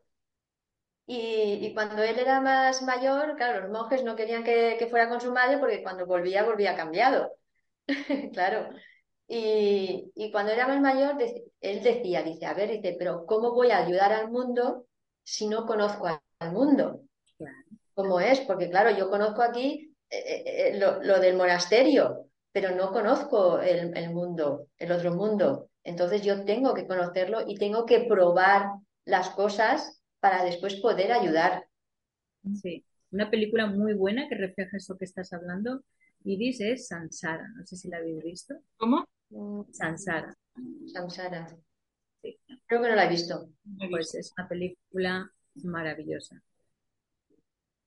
Y, 1.09 1.73
cuando 1.75 2.03
él 2.03 2.19
era 2.19 2.41
más 2.41 2.83
mayor, 2.83 3.37
claro, 3.37 3.63
los 3.63 3.71
monjes 3.71 4.03
no 4.05 4.17
querían 4.17 4.45
que, 4.45 4.87
fuera 4.91 5.09
con 5.09 5.21
su 5.21 5.33
madre 5.33 5.59
porque 5.59 5.83
cuando 5.83 6.07
volvía, 6.07 6.45
volvía 6.45 6.77
cambiado. 6.77 7.33
claro. 8.33 8.71
Y, 9.29 10.31
cuando 10.33 10.53
era 10.53 10.69
más 10.69 10.81
mayor, 10.81 11.17
él 11.61 11.83
decía, 11.83 12.23
dice, 12.23 12.47
a 12.47 12.55
ver, 12.55 12.71
dice, 12.71 12.97
pero 12.99 13.27
¿cómo 13.27 13.53
voy 13.53 13.71
a 13.71 13.79
ayudar 13.79 14.13
al 14.13 14.31
mundo 14.31 14.87
si 15.25 15.49
no 15.49 15.67
conozco 15.67 16.07
al 16.07 16.53
mundo? 16.53 17.03
¿Cómo 17.95 18.21
es? 18.21 18.41
Porque 18.41 18.71
claro, 18.71 18.91
yo 18.97 19.11
conozco 19.11 19.43
aquí 19.43 19.96
eh, 20.11 20.19
eh, 20.19 20.69
eh, 20.69 20.79
lo, 20.79 21.21
del 21.21 21.37
monasterio, 21.37 22.29
pero 22.53 22.75
no 22.75 22.93
conozco 22.93 23.61
el, 23.61 23.97
el 23.97 24.11
mundo, 24.11 24.69
el 24.79 24.93
otro 24.93 25.15
mundo. 25.15 25.71
Entonces 25.83 26.23
yo 26.23 26.45
tengo 26.45 26.75
que 26.75 26.87
conocerlo 26.87 27.43
y 27.47 27.57
tengo 27.57 27.87
que 27.87 28.01
probar 28.01 28.71
las 29.05 29.31
cosas 29.31 30.03
para 30.21 30.45
después 30.45 30.77
poder 30.77 31.13
ayudar. 31.13 31.67
Sí, 32.61 32.85
una 33.11 33.31
película 33.31 33.67
muy 33.67 33.95
buena 33.95 34.29
que 34.29 34.37
refleja 34.37 34.77
eso 34.77 34.97
que 34.97 35.05
estás 35.05 35.33
hablando, 35.33 35.83
Iris, 36.25 36.61
es 36.61 36.89
Sansara. 36.89 37.49
No 37.57 37.65
sé 37.65 37.77
si 37.77 37.89
la 37.89 37.99
habéis 37.99 38.23
visto. 38.23 38.55
¿Cómo? 38.77 39.07
Sansara. 39.71 40.37
Sansara. 40.93 41.47
Sí. 42.23 42.39
Creo 42.67 42.83
que 42.83 42.89
no 42.89 42.95
la 42.95 43.07
he 43.07 43.11
visto. 43.11 43.49
Pues 43.91 44.15
es 44.15 44.33
una 44.37 44.49
película 44.49 45.31
maravillosa. 45.65 46.43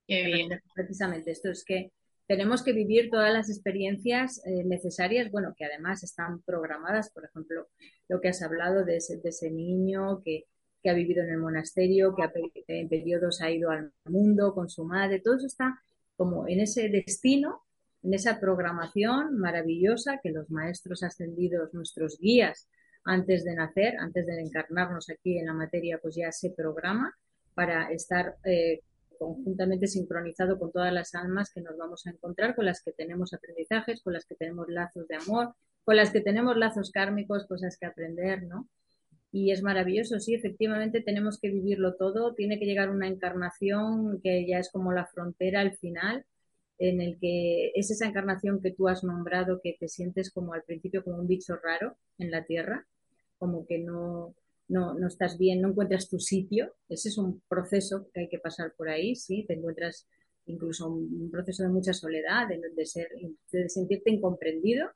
Qué 0.08 0.24
bien. 0.24 0.50
Precisamente 0.74 1.32
esto 1.32 1.50
es 1.50 1.63
que 1.65 1.91
tenemos 2.30 2.63
que 2.63 2.72
vivir 2.72 3.10
todas 3.10 3.34
las 3.34 3.50
experiencias 3.50 4.42
eh, 4.46 4.63
necesarias, 4.63 5.30
bueno, 5.30 5.54
que 5.58 5.65
además 5.65 6.04
están 6.04 6.42
programadas, 6.44 7.12
por 7.12 7.26
ejemplo, 7.26 7.68
lo 8.08 8.22
que 8.22 8.30
has 8.30 8.42
hablado 8.42 8.86
de 8.86 8.98
ese, 8.98 9.18
de 9.18 9.30
ese 9.30 9.52
niño 9.52 10.22
que 10.24 10.46
que 10.82 10.89
ha 10.89 10.94
vivido 10.94 11.24
en 11.24 11.32
el 11.32 11.38
monasterio, 11.38 12.15
que 12.15 12.63
en 12.68 12.89
periodos 12.89 13.42
ha 13.42 13.52
ido 13.52 13.70
al 13.70 13.92
mundo 14.06 14.54
con 14.54 14.70
su 14.70 14.86
madre, 14.86 15.20
todo 15.20 15.36
eso 15.36 15.48
está 15.48 15.82
como 16.15 16.48
en 16.48 16.60
ese 16.60 16.89
destino, 16.89 17.62
en 18.04 18.13
esa 18.13 18.39
programación 18.39 19.38
maravillosa 19.38 20.20
que 20.22 20.32
los 20.32 20.50
maestros 20.50 21.04
ascendidos, 21.04 21.74
nuestros 21.74 22.18
guías, 22.20 22.68
antes 23.04 23.44
de 23.44 23.56
nacer, 23.56 23.98
antes 23.98 24.26
de 24.26 24.39
encarnarnos 24.42 25.10
aquí 25.10 25.38
en 25.38 25.48
la 25.48 25.54
materia, 25.54 26.00
pues 26.02 26.15
ya 26.15 26.32
se 26.32 26.52
programa 26.52 27.13
para 27.54 27.92
estar 27.92 28.36
eh, 28.44 28.82
conjuntamente 29.20 29.88
sincronizado 29.88 30.58
con 30.58 30.72
todas 30.72 30.92
las 30.92 31.14
almas 31.14 31.52
que 31.54 31.62
nos 31.62 31.78
vamos 31.78 32.08
a 32.08 32.12
encontrar, 32.12 32.56
con 32.56 32.66
las 32.66 32.82
que 32.82 32.94
tenemos 32.94 33.34
aprendizajes, 33.34 34.02
con 34.02 34.14
las 34.14 34.26
que 34.26 34.36
tenemos 34.36 34.68
lazos 34.70 35.08
de 35.08 35.18
amor, 35.18 35.54
con 35.84 35.96
las 35.96 36.12
que 36.12 36.22
tenemos 36.22 36.58
lazos 36.58 36.92
kármicos, 36.92 37.46
cosas 37.46 37.78
que 37.78 37.86
aprender, 37.86 38.44
¿no? 38.44 38.68
y 39.32 39.52
es 39.52 39.62
maravilloso, 39.62 40.20
sí, 40.20 40.34
efectivamente 40.34 41.02
tenemos 41.02 41.40
que 41.40 41.50
vivirlo 41.50 41.96
todo, 41.96 42.34
tiene 42.34 42.58
que 42.60 42.66
llegar 42.66 42.90
una 42.90 43.08
encarnación 43.08 44.20
que 44.22 44.48
ya 44.48 44.58
es 44.60 44.72
como 44.72 44.92
la 44.92 45.06
frontera 45.06 45.62
al 45.62 45.78
final, 45.78 46.26
en 46.80 47.02
el 47.02 47.20
que 47.20 47.72
es 47.76 47.92
esa 47.92 48.08
encarnación 48.08 48.62
que 48.62 48.72
tú 48.72 48.88
has 48.88 49.04
nombrado, 49.04 49.60
que 49.62 49.76
te 49.80 49.88
sientes 49.88 50.32
como 50.32 50.54
al 50.54 50.64
principio 50.64 51.04
como 51.04 51.18
un 51.18 51.28
bicho 51.28 51.56
raro 51.58 51.98
en 52.18 52.32
la 52.32 52.46
tierra, 52.46 52.88
como 53.38 53.68
que 53.68 53.80
no, 53.80 54.34
no, 54.70 54.94
no 54.94 55.08
estás 55.08 55.38
bien, 55.38 55.62
no 55.62 55.70
encuentras 55.70 56.10
tu 56.10 56.20
sitio, 56.20 56.74
ese 56.88 57.10
es 57.10 57.18
un 57.18 57.42
proceso 57.50 58.08
que 58.14 58.22
hay 58.22 58.30
que 58.30 58.40
pasar 58.40 58.74
por 58.78 58.90
ahí, 58.90 59.16
sí, 59.16 59.44
te 59.46 59.54
encuentras 59.54 60.08
incluso 60.46 60.90
un, 60.90 61.30
proceso 61.30 61.64
de 61.64 61.70
mucha 61.70 61.94
soledad, 61.94 62.48
de, 62.48 62.62
de, 62.76 62.86
ser, 62.86 63.10
de 63.52 63.70
sentirte 63.70 64.10
incomprendido 64.10 64.90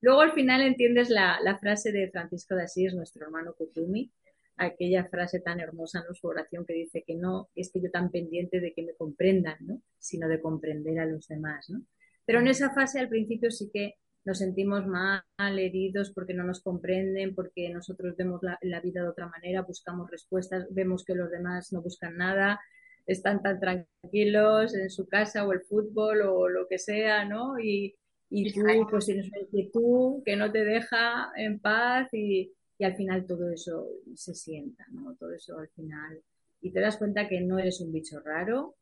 Luego 0.00 0.22
al 0.22 0.32
final 0.32 0.62
entiendes 0.62 1.10
la, 1.10 1.58
frase 1.60 1.92
de 1.92 2.10
Francisco 2.10 2.54
de 2.54 2.64
Asís, 2.64 2.94
nuestro 2.94 3.26
hermano 3.26 3.54
Kutumi, 3.54 4.10
aquella 4.56 5.04
frase 5.04 5.40
tan 5.40 5.60
hermosa, 5.60 6.04
en 6.08 6.14
Su 6.14 6.26
oración 6.26 6.64
que 6.64 6.72
dice 6.72 7.04
que 7.06 7.14
no 7.14 7.50
es 7.54 7.70
que 7.70 7.80
yo 7.80 7.90
tan 7.90 8.10
pendiente 8.10 8.60
de 8.60 8.72
que 8.72 8.82
me 8.82 8.94
comprendan, 8.94 9.56
¿no? 9.60 9.82
Sino 9.98 10.28
de 10.28 10.40
comprender 10.40 10.98
a 10.98 11.06
los 11.06 11.28
demás, 11.28 11.68
¿no? 11.68 11.82
Pero 12.24 12.40
en 12.40 12.48
esa 12.48 12.70
fase 12.72 12.98
al 12.98 13.08
principio 13.08 13.50
sí 13.50 13.70
que 13.72 13.96
nos 14.24 14.38
sentimos 14.38 14.86
mal, 14.86 15.22
heridos 15.38 16.10
porque 16.10 16.34
no 16.34 16.44
nos 16.44 16.60
comprenden, 16.60 17.34
porque 17.34 17.70
nosotros 17.70 18.16
vemos 18.16 18.42
la, 18.42 18.58
la, 18.62 18.80
vida 18.80 19.02
de 19.02 19.08
otra 19.08 19.28
manera, 19.28 19.62
buscamos 19.62 20.10
respuestas, 20.10 20.66
vemos 20.70 21.04
que 21.04 21.14
los 21.14 21.30
demás 21.30 21.72
no 21.72 21.80
buscan 21.80 22.16
nada, 22.16 22.60
están 23.06 23.42
tan 23.42 23.58
tranquilos 23.58 24.74
en 24.74 24.90
su 24.90 25.08
casa 25.08 25.46
o 25.46 25.52
el 25.52 25.62
fútbol 25.62 26.22
o 26.22 26.48
lo 26.48 26.68
que 26.68 26.78
sea, 26.78 27.24
¿no? 27.24 27.58
Y, 27.58 27.94
y 28.28 28.52
tú 28.52 28.62
pues 28.90 29.06
tienes 29.06 29.28
una 29.28 29.40
inquietud 29.40 30.22
que 30.24 30.36
no 30.36 30.52
te 30.52 30.64
deja 30.64 31.32
en 31.36 31.58
paz 31.58 32.08
y, 32.12 32.52
y, 32.78 32.84
al 32.84 32.94
final 32.94 33.26
todo 33.26 33.50
eso 33.50 33.88
se 34.14 34.34
sienta, 34.34 34.86
¿no? 34.92 35.14
Todo 35.16 35.32
eso 35.32 35.58
al 35.58 35.68
final. 35.70 36.20
Y 36.60 36.70
te 36.70 36.80
das 36.80 36.98
cuenta 36.98 37.28
que 37.28 37.40
no 37.40 37.58
eres 37.58 37.80
un 37.80 37.90
bicho 37.90 38.20
raro, 38.20 38.76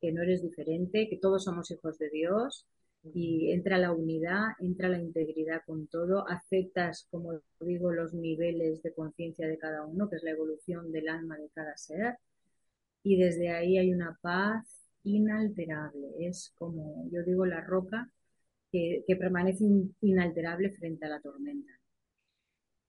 que 0.00 0.12
no 0.12 0.22
eres 0.22 0.42
diferente, 0.42 1.08
que 1.08 1.16
todos 1.16 1.44
somos 1.44 1.70
hijos 1.70 1.98
de 1.98 2.08
Dios 2.08 2.66
y 3.02 3.50
entra 3.52 3.78
la 3.78 3.92
unidad, 3.92 4.48
entra 4.58 4.88
la 4.88 4.98
integridad 4.98 5.62
con 5.66 5.86
todo, 5.86 6.28
aceptas, 6.28 7.06
como 7.10 7.40
digo, 7.60 7.92
los 7.92 8.12
niveles 8.12 8.82
de 8.82 8.92
conciencia 8.92 9.48
de 9.48 9.58
cada 9.58 9.86
uno, 9.86 10.08
que 10.08 10.16
es 10.16 10.22
la 10.22 10.32
evolución 10.32 10.92
del 10.92 11.08
alma 11.08 11.38
de 11.38 11.48
cada 11.54 11.76
ser, 11.76 12.16
y 13.02 13.16
desde 13.16 13.50
ahí 13.50 13.78
hay 13.78 13.92
una 13.92 14.18
paz 14.20 14.86
inalterable, 15.04 16.08
es 16.18 16.52
como 16.58 17.08
yo 17.10 17.22
digo 17.24 17.46
la 17.46 17.62
roca 17.62 18.10
que, 18.70 19.02
permanece 19.18 19.64
inalterable 20.02 20.70
frente 20.70 21.06
a 21.06 21.08
la 21.08 21.20
tormenta. 21.20 21.72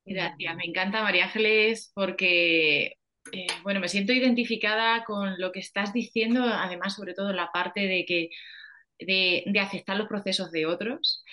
Gracias, 0.05 0.55
me 0.55 0.65
encanta 0.65 1.03
María 1.03 1.25
Ángeles 1.25 1.91
porque, 1.95 2.97
eh, 3.31 3.47
bueno, 3.63 3.79
me 3.79 3.87
siento 3.87 4.13
identificada 4.13 5.03
con 5.05 5.39
lo 5.39 5.51
que 5.51 5.59
estás 5.59 5.93
diciendo, 5.93 6.43
además 6.43 6.95
sobre 6.95 7.13
todo 7.13 7.31
la 7.33 7.49
parte 7.51 7.81
de 7.81 8.05
que 8.05 8.29
de, 9.05 9.59
aceptar 9.59 9.97
los 9.97 10.07
procesos 10.07 10.51
de 10.51 10.65
otros 10.65 11.23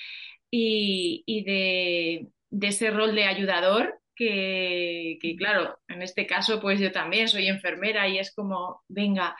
y, 0.50 1.42
de, 1.44 2.28
ese 2.66 2.90
rol 2.90 3.14
de 3.14 3.24
ayudador 3.24 4.00
que, 4.14 5.18
claro, 5.38 5.78
en 5.88 6.02
este 6.02 6.26
caso 6.26 6.60
pues 6.60 6.80
yo 6.80 6.90
también 6.92 7.28
soy 7.28 7.46
enfermera 7.46 8.08
y 8.08 8.18
es 8.18 8.34
como, 8.34 8.82
venga, 8.88 9.36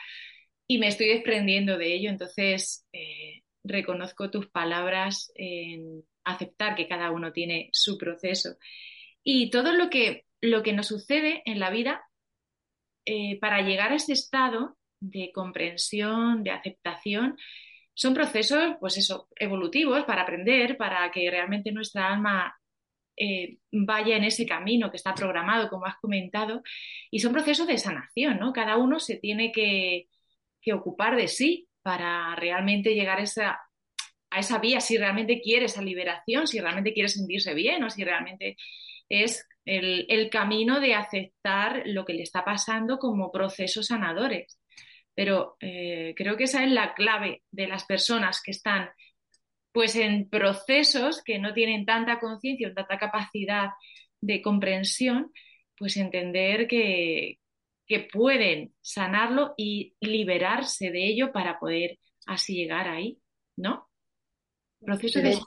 y 0.66 0.78
me 0.78 0.88
estoy 0.88 1.08
desprendiendo 1.08 1.78
de 1.78 1.94
ello, 1.94 2.10
entonces 2.10 2.86
eh, 2.92 3.42
reconozco 3.64 4.30
tus 4.30 4.48
palabras 4.48 5.32
en 5.34 6.04
aceptar 6.24 6.76
que 6.76 6.86
cada 6.86 7.10
uno 7.10 7.32
tiene 7.32 7.70
su 7.72 7.98
proceso. 7.98 8.56
Y 9.24 9.50
todo 9.50 9.72
lo 9.72 9.90
que 9.90 10.24
lo 10.40 10.62
que 10.62 10.72
nos 10.72 10.86
sucede 10.86 11.42
en 11.44 11.58
la 11.58 11.70
vida 11.70 12.02
eh, 13.04 13.38
para 13.40 13.62
llegar 13.62 13.92
a 13.92 13.96
ese 13.96 14.12
estado 14.12 14.76
de 15.00 15.30
comprensión, 15.32 16.42
de 16.42 16.50
aceptación, 16.50 17.36
son 17.98 18.14
procesos, 18.14 18.76
pues 18.78 18.96
eso, 18.96 19.28
evolutivos 19.34 20.04
para 20.04 20.22
aprender, 20.22 20.76
para 20.76 21.10
que 21.10 21.28
realmente 21.28 21.72
nuestra 21.72 22.12
alma 22.12 22.56
eh, 23.16 23.58
vaya 23.72 24.16
en 24.16 24.22
ese 24.22 24.46
camino 24.46 24.88
que 24.88 24.98
está 24.98 25.14
programado, 25.14 25.68
como 25.68 25.84
has 25.84 25.96
comentado, 25.96 26.62
y 27.10 27.18
son 27.18 27.32
procesos 27.32 27.66
de 27.66 27.76
sanación, 27.76 28.38
¿no? 28.38 28.52
Cada 28.52 28.76
uno 28.76 29.00
se 29.00 29.16
tiene 29.16 29.50
que, 29.50 30.06
ocupar 30.72 31.16
de 31.16 31.28
sí 31.28 31.66
para 31.82 32.36
realmente 32.36 32.94
llegar 32.94 33.18
a 33.18 33.22
esa, 33.22 33.58
a 34.30 34.38
esa 34.38 34.58
vía, 34.58 34.80
si 34.80 34.98
realmente 34.98 35.40
quiere 35.40 35.64
esa 35.64 35.82
liberación, 35.82 36.46
si 36.46 36.60
realmente 36.60 36.92
quiere 36.92 37.08
sentirse 37.08 37.54
bien 37.54 37.82
o 37.82 37.90
si 37.90 38.04
realmente 38.04 38.56
es 39.08 39.48
el, 39.64 40.04
el 40.10 40.28
camino 40.28 40.78
de 40.78 40.94
aceptar 40.94 41.82
lo 41.86 42.04
que 42.04 42.12
le 42.12 42.22
está 42.22 42.44
pasando 42.44 42.98
como 42.98 43.32
procesos 43.32 43.86
sanadores. 43.86 44.58
Pero 45.18 45.56
eh, 45.58 46.14
creo 46.16 46.36
que 46.36 46.44
esa 46.44 46.62
es 46.62 46.70
la 46.70 46.94
clave 46.94 47.42
de 47.50 47.66
las 47.66 47.84
personas 47.84 48.40
que 48.40 48.52
están 48.52 48.88
pues 49.72 49.96
en 49.96 50.28
procesos 50.28 51.24
que 51.24 51.40
no 51.40 51.52
tienen 51.52 51.84
tanta 51.84 52.20
conciencia 52.20 52.68
o 52.68 52.72
tanta 52.72 52.98
capacidad 52.98 53.70
de 54.20 54.40
comprensión, 54.40 55.32
pues 55.76 55.96
entender 55.96 56.68
que, 56.68 57.40
que 57.84 58.08
pueden 58.12 58.72
sanarlo 58.80 59.54
y 59.56 59.96
liberarse 59.98 60.92
de 60.92 61.08
ello 61.08 61.32
para 61.32 61.58
poder 61.58 61.98
así 62.26 62.54
llegar 62.54 62.86
ahí, 62.86 63.18
¿no? 63.56 63.88
Proceso 64.78 65.20
de, 65.20 65.30
hecho, 65.30 65.44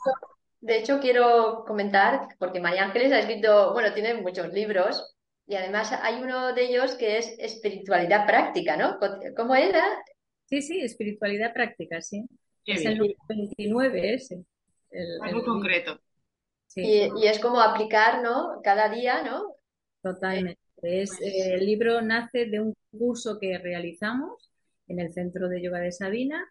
de 0.59 0.79
hecho, 0.79 0.99
quiero 0.99 1.63
comentar, 1.65 2.27
porque 2.39 2.59
María 2.59 2.83
Ángeles 2.83 3.13
ha 3.13 3.19
escrito, 3.19 3.71
bueno, 3.71 3.93
tiene 3.93 4.15
muchos 4.15 4.51
libros 4.51 5.15
y 5.47 5.55
además 5.55 5.91
hay 6.01 6.21
uno 6.21 6.53
de 6.53 6.63
ellos 6.63 6.95
que 6.95 7.17
es 7.17 7.35
espiritualidad 7.39 8.25
práctica, 8.25 8.77
¿no? 8.77 8.97
¿Cómo 9.35 9.55
era? 9.55 9.83
Sí, 10.45 10.61
sí, 10.61 10.81
espiritualidad 10.81 11.53
práctica, 11.53 12.01
sí. 12.01 12.25
es 12.65 12.85
el 12.85 13.15
29 13.27 14.13
ese. 14.13 14.43
Algo 15.21 15.43
concreto. 15.43 15.99
Y, 16.75 17.25
es 17.25 17.39
como 17.39 17.59
aplicar, 17.59 18.21
¿no? 18.21 18.61
Cada 18.63 18.89
día, 18.89 19.23
¿no? 19.23 19.55
Totalmente. 20.01 20.59
Es, 20.81 21.11
pues 21.11 21.21
eh, 21.21 21.55
el 21.55 21.65
libro 21.65 22.01
nace 22.01 22.45
de 22.45 22.59
un 22.59 22.73
curso 22.97 23.37
que 23.39 23.57
realizamos 23.57 24.51
en 24.87 24.99
el 24.99 25.13
Centro 25.13 25.47
de 25.47 25.61
Yoga 25.61 25.79
de 25.79 25.91
Sabina 25.91 26.45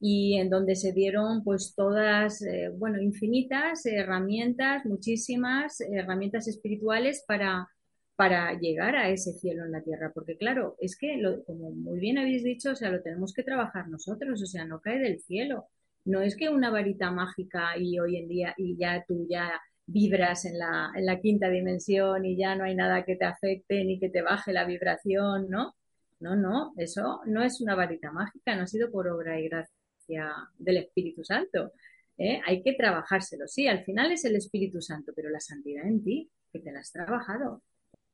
y 0.00 0.38
en 0.38 0.50
donde 0.50 0.76
se 0.76 0.92
dieron 0.92 1.42
pues 1.44 1.74
todas, 1.74 2.42
eh, 2.42 2.68
bueno, 2.74 3.00
infinitas 3.00 3.86
herramientas, 3.86 4.84
muchísimas 4.84 5.80
herramientas 5.80 6.48
espirituales 6.48 7.24
para 7.26 7.68
para 8.16 8.58
llegar 8.58 8.96
a 8.96 9.10
ese 9.10 9.34
cielo 9.34 9.64
en 9.64 9.72
la 9.72 9.82
tierra, 9.82 10.10
porque 10.14 10.36
claro, 10.38 10.76
es 10.80 10.96
que, 10.96 11.20
como 11.46 11.70
muy 11.70 12.00
bien 12.00 12.18
habéis 12.18 12.42
dicho, 12.42 12.70
o 12.72 12.76
sea, 12.76 12.90
lo 12.90 13.02
tenemos 13.02 13.34
que 13.34 13.42
trabajar 13.42 13.88
nosotros, 13.88 14.42
o 14.42 14.46
sea, 14.46 14.64
no 14.64 14.80
cae 14.80 14.98
del 14.98 15.20
cielo. 15.20 15.66
No 16.04 16.22
es 16.22 16.36
que 16.36 16.48
una 16.48 16.70
varita 16.70 17.10
mágica 17.10 17.76
y 17.78 17.98
hoy 17.98 18.16
en 18.16 18.28
día 18.28 18.54
y 18.56 18.76
ya 18.78 19.04
tú 19.06 19.26
ya 19.28 19.60
vibras 19.86 20.44
en 20.46 20.58
la, 20.58 20.90
en 20.94 21.04
la 21.06 21.20
quinta 21.20 21.50
dimensión 21.50 22.24
y 22.24 22.36
ya 22.36 22.54
no 22.56 22.64
hay 22.64 22.74
nada 22.74 23.04
que 23.04 23.16
te 23.16 23.24
afecte 23.26 23.84
ni 23.84 23.98
que 24.00 24.08
te 24.08 24.22
baje 24.22 24.52
la 24.52 24.64
vibración, 24.64 25.48
¿no? 25.50 25.74
No, 26.20 26.34
no, 26.36 26.72
eso 26.78 27.20
no 27.26 27.42
es 27.42 27.60
una 27.60 27.74
varita 27.74 28.10
mágica, 28.12 28.56
no 28.56 28.62
ha 28.62 28.66
sido 28.66 28.90
por 28.90 29.08
obra 29.08 29.38
y 29.38 29.48
gracia 29.48 30.32
del 30.58 30.78
Espíritu 30.78 31.22
Santo. 31.24 31.72
¿eh? 32.16 32.40
Hay 32.46 32.62
que 32.62 32.72
trabajárselo. 32.74 33.46
Sí, 33.46 33.68
al 33.68 33.84
final 33.84 34.12
es 34.12 34.24
el 34.24 34.36
Espíritu 34.36 34.80
Santo, 34.80 35.12
pero 35.14 35.28
la 35.28 35.40
santidad 35.40 35.86
en 35.86 36.02
ti, 36.02 36.30
que 36.52 36.60
te 36.60 36.72
la 36.72 36.80
has 36.80 36.92
trabajado 36.92 37.62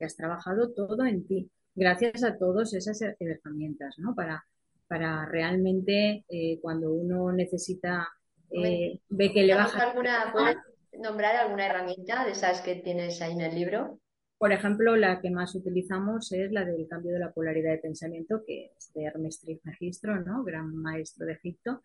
has 0.05 0.17
trabajado 0.17 0.73
todo 0.73 1.05
en 1.05 1.27
ti, 1.27 1.51
gracias 1.75 2.23
a 2.25 2.37
todas 2.37 2.75
esas 2.75 3.01
herramientas, 3.19 3.99
¿no? 3.99 4.15
Para, 4.15 4.45
para 4.88 5.27
realmente 5.27 6.25
eh, 6.29 6.59
cuando 6.61 6.93
uno 6.93 7.33
necesita, 7.33 8.09
eh, 8.51 8.99
ve 9.09 9.33
que 9.33 9.43
le 9.45 9.55
baja... 9.55 9.91
Alguna, 9.91 10.33
¿Puedes 10.33 10.57
nombrar 10.99 11.37
alguna 11.37 11.67
herramienta 11.67 12.25
de 12.25 12.33
esas 12.33 12.61
que 12.61 12.77
tienes 12.77 13.21
ahí 13.23 13.33
en 13.33 13.41
el 13.41 13.55
libro? 13.55 13.99
Por 14.43 14.51
ejemplo, 14.51 14.97
la 14.97 15.21
que 15.21 15.31
más 15.31 15.55
utilizamos 15.55 16.33
es 16.33 16.51
la 16.51 16.65
del 16.65 16.88
cambio 16.88 17.12
de 17.12 17.21
la 17.21 17.31
polaridad 17.31 17.71
de 17.71 17.79
pensamiento, 17.79 18.43
que 18.45 18.73
es 18.77 18.93
de 18.93 19.05
Hermes 19.05 19.38
Trismegistro, 19.41 20.21
¿no? 20.21 20.43
Gran 20.43 20.75
maestro 20.75 21.27
de 21.27 21.35
Egipto. 21.35 21.85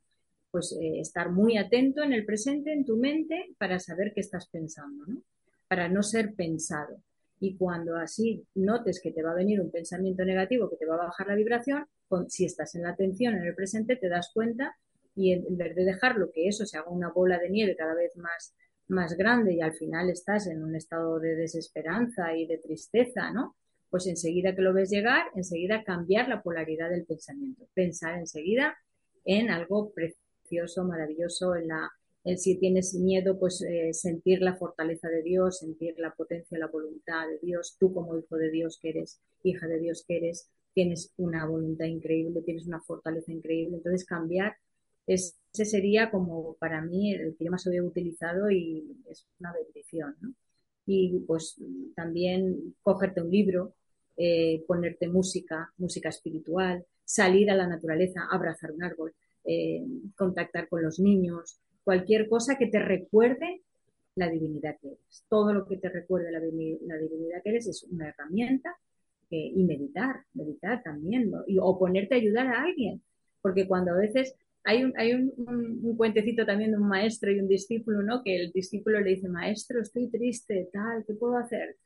Pues 0.49 0.75
eh, 0.81 0.99
estar 0.99 1.29
muy 1.29 1.57
atento 1.57 2.01
en 2.01 2.13
el 2.13 2.25
presente, 2.25 2.73
en 2.73 2.83
tu 2.83 2.97
mente, 2.97 3.53
para 3.59 3.77
saber 3.77 4.11
qué 4.11 4.21
estás 4.21 4.47
pensando, 4.49 5.05
¿no? 5.05 5.21
Para 5.67 5.87
no 5.87 6.01
ser 6.01 6.33
pensado. 6.33 6.97
Y 7.39 7.55
cuando 7.55 7.95
así 7.97 8.45
notes 8.55 8.99
que 9.01 9.11
te 9.11 9.21
va 9.21 9.31
a 9.31 9.35
venir 9.35 9.61
un 9.61 9.71
pensamiento 9.71 10.25
negativo 10.25 10.69
que 10.69 10.77
te 10.77 10.85
va 10.85 10.95
a 10.95 11.05
bajar 11.05 11.27
la 11.27 11.35
vibración, 11.35 11.85
si 12.27 12.45
estás 12.45 12.75
en 12.75 12.83
la 12.83 12.89
atención 12.89 13.35
en 13.35 13.45
el 13.45 13.55
presente, 13.55 13.95
te 13.95 14.09
das 14.09 14.31
cuenta 14.33 14.75
y 15.15 15.33
en, 15.33 15.57
vez 15.57 15.75
de 15.75 15.83
dejarlo 15.83 16.31
que 16.31 16.47
eso 16.47 16.65
se 16.65 16.77
haga 16.77 16.89
una 16.89 17.09
bola 17.09 17.39
de 17.39 17.49
nieve 17.49 17.75
cada 17.75 17.95
vez 17.95 18.15
más, 18.15 18.55
más 18.87 19.15
grande 19.17 19.53
y 19.53 19.61
al 19.61 19.73
final 19.73 20.09
estás 20.09 20.47
en 20.47 20.63
un 20.63 20.75
estado 20.75 21.19
de 21.19 21.35
desesperanza 21.35 22.35
y 22.35 22.45
de 22.45 22.59
tristeza, 22.59 23.31
¿no? 23.31 23.55
Pues 23.89 24.05
enseguida 24.07 24.55
que 24.55 24.61
lo 24.61 24.73
ves 24.73 24.89
llegar, 24.89 25.25
enseguida 25.33 25.83
cambiar 25.83 26.27
la 26.27 26.41
polaridad 26.41 26.89
del 26.89 27.05
pensamiento. 27.05 27.67
Pensar 27.73 28.15
enseguida 28.19 28.77
en 29.25 29.49
algo 29.49 29.91
precioso, 29.91 30.83
maravilloso, 30.83 31.55
en 31.55 31.69
la, 31.69 31.89
si 32.35 32.57
tienes 32.57 32.93
miedo, 32.95 33.39
pues 33.39 33.61
eh, 33.61 33.93
sentir 33.93 34.41
la 34.41 34.55
fortaleza 34.55 35.07
de 35.07 35.23
Dios, 35.23 35.59
sentir 35.59 35.95
la 35.97 36.13
potencia, 36.13 36.57
la 36.57 36.67
voluntad 36.67 37.27
de 37.27 37.39
Dios. 37.41 37.77
Tú 37.79 37.93
como 37.93 38.17
hijo 38.17 38.35
de 38.35 38.49
Dios 38.51 38.79
que 38.81 38.89
eres, 38.89 39.21
hija 39.43 39.67
de 39.67 39.79
Dios 39.79 40.03
que 40.05 40.17
eres, 40.17 40.49
tienes 40.73 41.13
una 41.17 41.45
voluntad 41.45 41.85
increíble, 41.85 42.41
tienes 42.41 42.67
una 42.67 42.81
fortaleza 42.81 43.31
increíble. 43.31 43.77
Entonces 43.77 44.05
cambiar, 44.05 44.57
ese 45.05 45.35
sería 45.53 46.11
como 46.11 46.55
para 46.55 46.81
mí 46.81 47.13
el 47.13 47.35
que 47.37 47.45
yo 47.45 47.51
más 47.51 47.65
había 47.67 47.83
utilizado 47.83 48.51
y 48.51 48.97
es 49.09 49.25
una 49.39 49.53
bendición. 49.53 50.15
Y 50.85 51.19
pues 51.27 51.55
también 51.95 52.75
cogerte 52.81 53.21
un 53.21 53.31
libro, 53.31 53.73
eh, 54.17 54.63
ponerte 54.67 55.07
música, 55.07 55.71
música 55.77 56.09
espiritual, 56.09 56.85
salir 57.05 57.49
a 57.51 57.55
la 57.55 57.67
naturaleza, 57.67 58.27
abrazar 58.29 58.71
un 58.71 58.83
árbol, 58.83 59.13
eh, 59.45 59.85
contactar 60.15 60.67
con 60.67 60.83
los 60.83 60.99
niños, 60.99 61.59
cualquier 61.87 62.27
cosa 62.27 62.57
que 62.57 62.67
te 62.67 62.79
recuerde 62.79 63.61
la 64.15 64.29
divinidad 64.29 64.75
que 64.81 64.89
eres. 64.89 65.23
Todo 65.29 65.53
lo 65.53 65.65
que 65.65 65.77
te 65.77 65.87
recuerde 65.87 66.33
la, 66.33 66.41
divinidad 66.41 67.41
que 67.41 67.49
eres 67.49 67.65
es 67.65 67.83
una 67.83 68.09
herramienta 68.09 68.75
y 69.29 69.63
meditar, 69.63 70.17
meditar 70.33 70.83
también, 70.83 71.31
o 71.61 71.79
ponerte 71.79 72.15
a 72.15 72.17
ayudar 72.17 72.47
a 72.47 72.63
alguien, 72.63 73.01
porque 73.41 73.69
cuando 73.69 73.93
a 73.93 73.97
veces 73.99 74.35
hay, 74.65 74.83
un, 74.83 74.91
hay 74.97 75.13
un, 75.13 75.95
cuentecito 75.95 76.45
también 76.45 76.71
de 76.71 76.77
un 76.77 76.89
maestro 76.89 77.31
y 77.31 77.39
un 77.39 77.47
discípulo, 77.47 78.03
¿no? 78.03 78.21
Que 78.21 78.35
el 78.35 78.51
discípulo 78.51 78.99
le 78.99 79.11
dice, 79.11 79.29
maestro, 79.29 79.81
estoy 79.81 80.09
triste, 80.09 80.67
tal, 80.73 81.05
¿qué 81.05 81.13
puedo 81.13 81.37
hacer? 81.37 81.77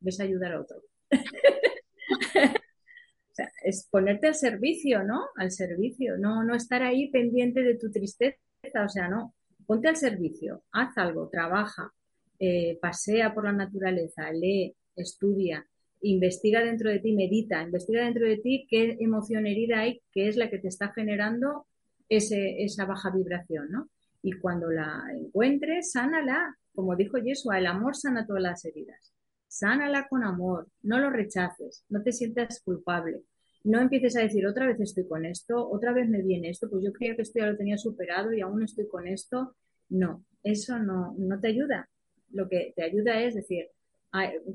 Ves 0.00 0.18
a 0.18 0.24
ayudar 0.24 0.54
a 0.54 0.60
otro. 0.62 0.82
sea, 3.38 3.50
es 3.64 3.88
ponerte 3.90 4.28
al 4.28 4.34
servicio, 4.34 5.02
¿no? 5.04 5.26
Al 5.36 5.50
servicio, 5.50 6.18
no, 6.18 6.44
no 6.44 6.54
estar 6.54 6.82
ahí 6.82 7.10
pendiente 7.10 7.62
de 7.62 7.76
tu 7.76 7.90
tristeza 7.90 8.36
o 8.84 8.88
sea, 8.88 9.08
no, 9.08 9.34
ponte 9.66 9.88
al 9.88 9.96
servicio, 9.96 10.62
haz 10.72 10.96
algo, 10.98 11.28
trabaja, 11.28 11.92
eh, 12.38 12.78
pasea 12.80 13.34
por 13.34 13.44
la 13.44 13.52
naturaleza, 13.52 14.30
lee, 14.32 14.74
estudia, 14.96 15.66
investiga 16.02 16.62
dentro 16.62 16.90
de 16.90 17.00
ti, 17.00 17.12
medita, 17.12 17.62
investiga 17.62 18.04
dentro 18.04 18.26
de 18.26 18.38
ti 18.38 18.66
qué 18.68 18.96
emoción 19.00 19.46
herida 19.46 19.80
hay, 19.80 20.00
que 20.12 20.28
es 20.28 20.36
la 20.36 20.50
que 20.50 20.58
te 20.58 20.68
está 20.68 20.92
generando 20.92 21.66
esa 22.08 22.86
baja 22.86 23.10
vibración, 23.10 23.70
¿no? 23.70 23.90
Y 24.22 24.32
cuando 24.32 24.70
la 24.70 25.04
encuentres, 25.14 25.92
sánala, 25.92 26.56
como 26.74 26.96
dijo 26.96 27.18
Yeshua, 27.18 27.58
el 27.58 27.66
amor 27.66 27.96
sana 27.96 28.26
todas 28.26 28.42
las 28.42 28.64
heridas. 28.64 29.12
Sánala 29.48 30.06
con 30.08 30.24
amor, 30.24 30.68
no 30.82 30.98
lo 30.98 31.10
rechaces, 31.10 31.84
no 31.88 32.02
te 32.02 32.12
sientas 32.12 32.60
culpable, 32.62 33.22
no 33.64 33.80
empieces 33.80 34.16
a 34.16 34.20
decir 34.20 34.46
otra 34.46 34.66
vez 34.66 34.80
estoy 34.80 35.06
con 35.06 35.24
esto, 35.24 35.68
otra 35.68 35.92
vez 35.92 36.08
me 36.08 36.22
viene 36.22 36.50
esto, 36.50 36.70
pues 36.70 36.84
yo 36.84 36.92
creía 36.92 37.16
que 37.16 37.22
esto 37.22 37.40
ya 37.40 37.46
lo 37.46 37.56
tenía 37.56 37.76
superado 37.76 38.32
y 38.32 38.40
aún 38.40 38.62
estoy 38.62 38.86
con 38.88 39.06
esto. 39.06 39.56
No, 39.88 40.24
eso 40.42 40.78
no, 40.78 41.14
no 41.18 41.40
te 41.40 41.48
ayuda. 41.48 41.88
Lo 42.30 42.48
que 42.48 42.72
te 42.76 42.82
ayuda 42.82 43.20
es 43.20 43.34
decir, 43.34 43.66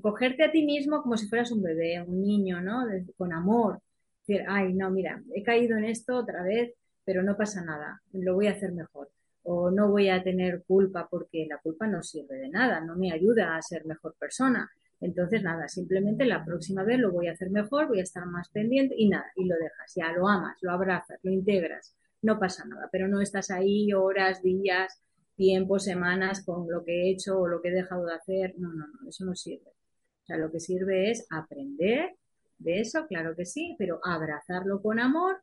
cogerte 0.02 0.44
a 0.44 0.52
ti 0.52 0.66
mismo 0.66 1.02
como 1.02 1.18
si 1.18 1.28
fueras 1.28 1.52
un 1.52 1.62
bebé, 1.62 2.02
un 2.02 2.22
niño, 2.22 2.62
¿no? 2.62 2.86
con 3.18 3.34
amor. 3.34 3.80
Decir, 4.26 4.46
ay, 4.48 4.74
no, 4.74 4.90
mira, 4.90 5.22
he 5.36 5.44
caído 5.44 5.78
en 5.78 5.86
esto 5.86 6.16
otra 6.16 6.44
vez, 6.44 6.74
pero 7.04 7.24
no 7.24 7.36
pasa 7.36 7.64
nada, 7.64 8.02
lo 8.14 8.36
voy 8.36 8.48
a 8.48 8.52
hacer 8.52 8.72
mejor. 8.72 9.10
O 9.44 9.70
no 9.70 9.90
voy 9.90 10.08
a 10.08 10.24
tener 10.24 10.64
culpa 10.66 11.08
porque 11.10 11.46
la 11.50 11.58
culpa 11.58 11.86
no 11.86 12.02
sirve 12.02 12.38
de 12.38 12.48
nada, 12.48 12.80
no 12.80 12.96
me 12.96 13.12
ayuda 13.12 13.58
a 13.58 13.62
ser 13.62 13.86
mejor 13.86 14.16
persona. 14.18 14.72
Entonces, 15.04 15.44
nada, 15.44 15.68
simplemente 15.68 16.24
la 16.24 16.46
próxima 16.46 16.84
vez 16.84 16.98
lo 16.98 17.12
voy 17.12 17.28
a 17.28 17.34
hacer 17.34 17.50
mejor, 17.50 17.90
voy 17.90 18.00
a 18.00 18.04
estar 18.04 18.26
más 18.26 18.48
pendiente 18.50 18.96
y 18.98 19.10
nada, 19.10 19.26
y 19.36 19.44
lo 19.44 19.56
dejas, 19.56 19.94
ya 19.94 20.14
lo 20.14 20.30
amas, 20.30 20.58
lo 20.62 20.72
abrazas, 20.72 21.20
lo 21.24 21.32
integras, 21.32 21.94
no 22.22 22.40
pasa 22.40 22.64
nada, 22.66 22.88
pero 22.90 23.10
no 23.10 23.20
estás 23.20 23.52
ahí 23.52 23.92
horas, 23.92 24.42
días, 24.42 25.04
tiempos, 25.36 25.84
semanas 25.84 26.46
con 26.46 26.72
lo 26.72 26.86
que 26.86 26.94
he 26.94 27.12
hecho 27.12 27.38
o 27.38 27.48
lo 27.50 27.62
que 27.62 27.68
he 27.68 27.74
dejado 27.74 28.06
de 28.06 28.14
hacer, 28.14 28.54
no, 28.58 28.72
no, 28.72 28.88
no, 28.88 29.10
eso 29.10 29.26
no 29.26 29.36
sirve. 29.36 29.72
O 29.72 30.26
sea, 30.26 30.38
lo 30.38 30.50
que 30.50 30.62
sirve 30.62 31.12
es 31.12 31.28
aprender 31.30 32.16
de 32.58 32.80
eso, 32.80 33.06
claro 33.08 33.36
que 33.36 33.46
sí, 33.46 33.76
pero 33.78 34.00
abrazarlo 34.06 34.82
con 34.82 35.02
amor 35.02 35.42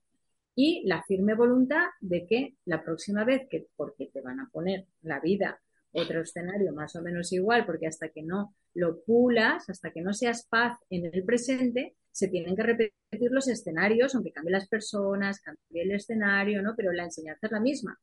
y 0.55 0.83
la 0.87 1.03
firme 1.03 1.35
voluntad 1.35 1.85
de 2.01 2.27
que 2.27 2.55
la 2.65 2.83
próxima 2.83 3.25
vez 3.25 3.47
que, 3.51 3.67
porque 3.77 4.07
te 4.07 4.23
van 4.23 4.41
a 4.41 4.49
poner 4.51 4.87
la 5.03 5.21
vida 5.21 5.61
otro 5.93 6.23
escenario 6.23 6.73
más 6.73 6.95
o 6.97 7.03
menos 7.03 7.33
igual, 7.33 7.67
porque 7.67 7.87
hasta 7.87 8.09
que 8.09 8.23
no 8.23 8.55
lo 8.75 9.01
pulas, 9.03 9.69
hasta 9.69 9.91
que 9.91 10.03
no 10.03 10.13
seas 10.13 10.47
paz 10.47 10.79
en 10.89 11.11
el 11.13 11.25
presente, 11.25 11.97
se 12.13 12.29
tienen 12.29 12.57
que 12.57 12.63
repetir 12.63 13.31
los 13.31 13.49
escenarios, 13.49 14.15
aunque 14.15 14.33
cambie 14.33 14.53
las 14.53 14.69
personas, 14.69 15.41
cambie 15.41 15.83
el 15.83 15.93
escenario, 15.93 16.63
¿no? 16.63 16.75
Pero 16.77 16.93
la 16.93 17.05
enseñanza 17.05 17.47
es 17.47 17.53
la 17.53 17.61
misma, 17.61 17.99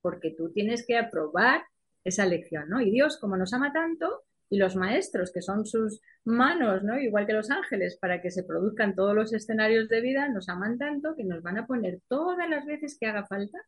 porque 0.00 0.34
tú 0.36 0.50
tienes 0.52 0.86
que 0.86 0.96
aprobar 0.96 1.62
esa 2.04 2.26
lección, 2.26 2.68
¿no? 2.68 2.80
Y 2.80 2.90
Dios, 2.90 3.18
como 3.18 3.36
nos 3.36 3.52
ama 3.52 3.72
tanto, 3.72 4.24
y 4.48 4.58
los 4.58 4.76
maestros, 4.76 5.32
que 5.32 5.42
son 5.42 5.66
sus 5.66 6.00
manos, 6.24 6.84
¿no? 6.84 6.98
Igual 6.98 7.26
que 7.26 7.32
los 7.32 7.50
ángeles, 7.50 7.98
para 8.00 8.22
que 8.22 8.30
se 8.30 8.44
produzcan 8.44 8.94
todos 8.94 9.14
los 9.14 9.32
escenarios 9.32 9.88
de 9.88 10.00
vida, 10.00 10.28
nos 10.28 10.48
aman 10.48 10.78
tanto 10.78 11.16
que 11.16 11.24
nos 11.24 11.42
van 11.42 11.58
a 11.58 11.66
poner 11.66 12.00
todas 12.08 12.48
las 12.48 12.64
veces 12.64 12.96
que 12.98 13.06
haga 13.06 13.26
falta, 13.26 13.58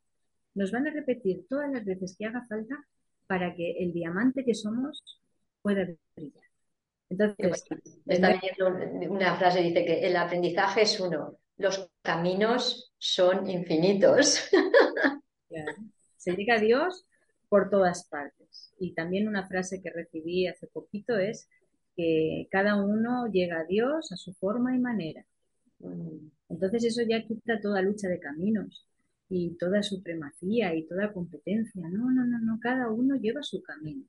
nos 0.54 0.70
van 0.70 0.86
a 0.86 0.90
repetir 0.90 1.46
todas 1.48 1.70
las 1.72 1.84
veces 1.84 2.14
que 2.16 2.26
haga 2.26 2.46
falta 2.48 2.76
para 3.28 3.54
que 3.54 3.72
el 3.78 3.92
diamante 3.92 4.44
que 4.44 4.54
somos 4.54 5.04
pueda 5.62 5.86
brillar. 6.16 6.44
Entonces, 7.10 7.64
está 8.06 8.30
leyendo 8.30 9.10
una 9.10 9.36
frase, 9.36 9.62
dice 9.62 9.84
que 9.84 10.06
el 10.06 10.16
aprendizaje 10.16 10.82
es 10.82 10.98
uno, 10.98 11.38
los 11.56 11.90
caminos 12.02 12.92
son 12.98 13.48
infinitos. 13.48 14.50
Se 16.16 16.32
llega 16.32 16.56
a 16.56 16.60
Dios 16.60 17.06
por 17.48 17.70
todas 17.70 18.08
partes. 18.08 18.74
Y 18.78 18.94
también 18.94 19.28
una 19.28 19.46
frase 19.46 19.80
que 19.80 19.90
recibí 19.90 20.46
hace 20.46 20.66
poquito 20.66 21.16
es 21.16 21.48
que 21.96 22.48
cada 22.50 22.76
uno 22.76 23.26
llega 23.30 23.60
a 23.60 23.64
Dios 23.64 24.12
a 24.12 24.16
su 24.16 24.34
forma 24.34 24.74
y 24.74 24.78
manera. 24.78 25.24
Mm. 25.78 26.28
Entonces 26.48 26.84
eso 26.84 27.02
ya 27.08 27.24
quita 27.24 27.60
toda 27.60 27.82
lucha 27.82 28.08
de 28.08 28.20
caminos 28.20 28.87
y 29.28 29.56
toda 29.56 29.82
supremacía 29.82 30.74
y 30.74 30.86
toda 30.86 31.12
competencia. 31.12 31.82
No, 31.88 32.10
no, 32.10 32.24
no, 32.24 32.38
no, 32.38 32.58
cada 32.60 32.90
uno 32.90 33.16
lleva 33.16 33.42
su 33.42 33.62
camino. 33.62 34.04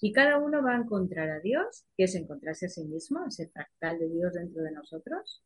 Y 0.00 0.12
cada 0.12 0.38
uno 0.38 0.62
va 0.62 0.74
a 0.74 0.80
encontrar 0.80 1.30
a 1.30 1.40
Dios, 1.40 1.84
que 1.96 2.04
es 2.04 2.14
encontrarse 2.14 2.66
a 2.66 2.68
sí 2.68 2.84
mismo, 2.84 3.24
ese 3.26 3.48
fractal 3.48 3.98
de 3.98 4.08
Dios 4.08 4.32
dentro 4.32 4.62
de 4.62 4.72
nosotros, 4.72 5.42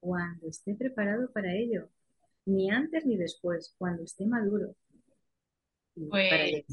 cuando 0.00 0.48
esté 0.48 0.74
preparado 0.74 1.30
para 1.32 1.54
ello. 1.54 1.88
Ni 2.46 2.70
antes 2.70 3.06
ni 3.06 3.16
después, 3.16 3.74
cuando 3.78 4.02
esté 4.02 4.26
maduro. 4.26 4.74
Pues, 5.94 6.64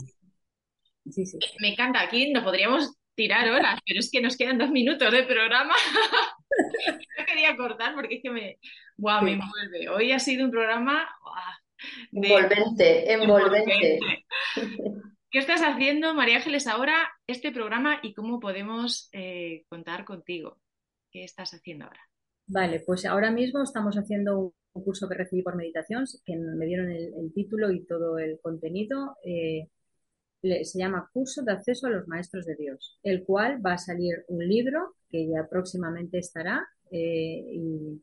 Me 1.60 1.74
encanta. 1.74 2.02
Aquí 2.02 2.32
no 2.32 2.44
podríamos 2.44 2.96
tirar 3.16 3.50
horas, 3.50 3.80
pero 3.86 4.00
es 4.00 4.10
que 4.12 4.22
nos 4.22 4.38
quedan 4.38 4.58
dos 4.58 4.70
minutos 4.70 5.12
de 5.12 5.24
programa. 5.24 5.74
no 7.18 7.26
quería 7.26 7.56
cortar 7.56 7.94
porque 7.94 8.16
es 8.16 8.22
que 8.22 8.30
me, 8.30 8.58
me 8.98 9.32
envuelve. 9.34 9.90
Hoy 9.90 10.12
ha 10.12 10.20
sido 10.20 10.46
un 10.46 10.52
programa 10.52 11.08
envolvente, 12.12 13.12
envolvente. 13.12 14.00
¿Qué 15.30 15.40
estás 15.40 15.62
haciendo, 15.62 16.14
María 16.14 16.38
Ángeles, 16.38 16.68
ahora 16.68 16.96
este 17.26 17.52
programa 17.52 18.00
y 18.04 18.14
cómo 18.14 18.40
podemos 18.40 19.10
eh, 19.14 19.64
contar 19.68 20.06
contigo? 20.06 20.60
¿Qué 21.12 21.24
estás 21.24 21.54
haciendo 21.54 21.86
ahora? 21.86 22.02
Vale, 22.46 22.82
pues 22.86 23.06
ahora 23.06 23.32
mismo 23.32 23.64
estamos 23.64 23.96
haciendo 23.96 24.54
un 24.74 24.84
curso 24.84 25.08
que 25.08 25.16
recibí 25.16 25.42
por 25.42 25.56
meditación, 25.56 26.06
que 26.26 26.36
me 26.36 26.66
dieron 26.66 26.92
el, 26.92 27.34
título 27.34 27.72
y 27.72 27.86
todo 27.86 28.18
el 28.20 28.40
contenido. 28.42 29.16
Eh, 29.24 29.70
se 30.44 30.78
llama 30.78 31.10
Curso 31.14 31.42
de 31.42 31.54
Acceso 31.54 31.88
a 31.88 31.90
los 31.90 32.08
Maestros 32.08 32.46
de 32.46 32.56
Dios, 32.56 33.00
el 33.04 33.24
cual 33.24 33.66
va 33.66 33.74
a 33.74 33.78
salir 33.78 34.26
un 34.28 34.46
libro 34.46 34.96
que 35.10 35.28
ya 35.28 35.48
próximamente 35.48 36.18
estará 36.18 36.68
eh, 36.92 37.44
y, 37.52 38.02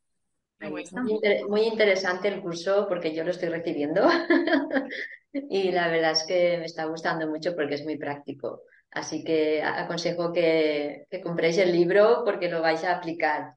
Muy, 0.70 1.64
interesante 1.64 2.28
el 2.28 2.42
curso 2.42 2.88
porque 2.88 3.14
yo 3.16 3.24
lo 3.24 3.32
estoy 3.32 3.50
recibiendo 3.50 4.08
y 5.34 5.72
la 5.72 5.90
verdad 5.90 6.12
es 6.12 6.24
que 6.28 6.58
me 6.60 6.66
está 6.66 6.86
gustando 6.86 7.28
mucho 7.28 7.56
porque 7.56 7.76
es 7.76 7.84
muy 7.84 7.98
práctico. 7.98 8.64
Así 8.92 9.24
que 9.24 9.64
aconsejo 9.64 10.34
que, 10.34 11.06
que 11.10 11.22
compréis 11.22 11.58
el 11.58 11.72
libro 11.72 12.24
porque 12.26 12.50
lo 12.50 12.62
vais 12.62 12.84
a 12.84 12.98
aplicar. 12.98 13.56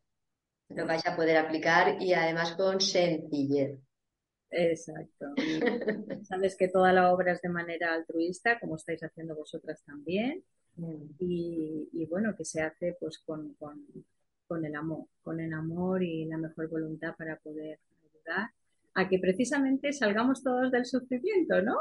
Lo 0.68 0.86
vais 0.86 1.04
a 1.06 1.14
poder 1.14 1.36
aplicar 1.36 2.00
y 2.00 2.14
además 2.14 2.52
con 2.52 2.80
sencillez. 2.80 3.78
Exacto. 4.50 5.26
sabes 6.28 6.56
que 6.56 6.68
toda 6.68 6.92
la 6.92 7.12
obra 7.12 7.32
es 7.32 7.42
de 7.42 7.48
manera 7.48 7.92
altruista, 7.92 8.58
como 8.60 8.76
estáis 8.76 9.02
haciendo 9.02 9.34
vosotras 9.34 9.82
también. 9.84 10.44
Y, 11.18 12.06
bueno, 12.06 12.34
que 12.36 12.44
se 12.44 12.60
hace 12.60 12.96
pues 12.98 13.18
con, 13.18 13.54
con, 13.54 13.86
el 14.64 14.74
amor, 14.76 15.06
con 15.22 15.40
el 15.40 15.52
amor 15.52 16.02
y 16.02 16.24
la 16.26 16.38
mejor 16.38 16.68
voluntad 16.68 17.14
para 17.16 17.36
poder 17.36 17.78
ayudar 18.06 18.50
a 18.94 19.08
que 19.08 19.18
precisamente 19.18 19.92
salgamos 19.92 20.42
todos 20.42 20.70
del 20.70 20.86
sufrimiento, 20.86 21.60
¿no? 21.62 21.76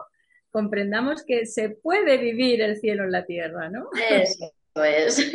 Comprendamos 0.50 1.24
que 1.24 1.46
se 1.46 1.70
puede 1.70 2.18
vivir 2.18 2.62
el 2.62 2.78
cielo 2.78 3.04
en 3.04 3.12
la 3.12 3.26
tierra, 3.26 3.70
¿no? 3.70 3.90
Eso 4.10 4.52
es. 4.84 5.32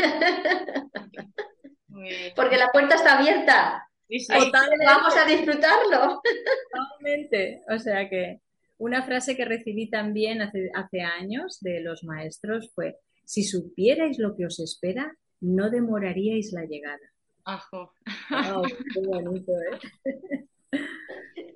Porque 2.35 2.57
la 2.57 2.69
puerta 2.73 2.97
está 2.97 3.19
abierta. 3.19 3.89
Vamos 4.85 5.17
a 5.17 5.25
disfrutarlo. 5.27 6.23
Totalmente. 6.73 7.63
O 7.69 7.79
sea 7.79 8.09
que 8.09 8.41
una 8.79 9.03
frase 9.03 9.37
que 9.37 9.45
recibí 9.45 9.91
también 9.91 10.41
hace, 10.43 10.71
hace 10.75 11.03
años 11.03 11.59
de 11.61 11.81
los 11.81 12.05
maestros 12.05 12.73
fue, 12.75 12.97
si 13.25 13.43
supierais 13.43 14.19
lo 14.19 14.37
que 14.37 14.47
os 14.47 14.61
espera, 14.61 15.17
no 15.41 15.71
demoraríais 15.71 16.53
la 16.53 16.65
llegada. 16.65 16.99
Ajo. 17.49 17.95
qué 18.95 19.01
bonito, 19.07 19.53
¿eh? 19.53 20.47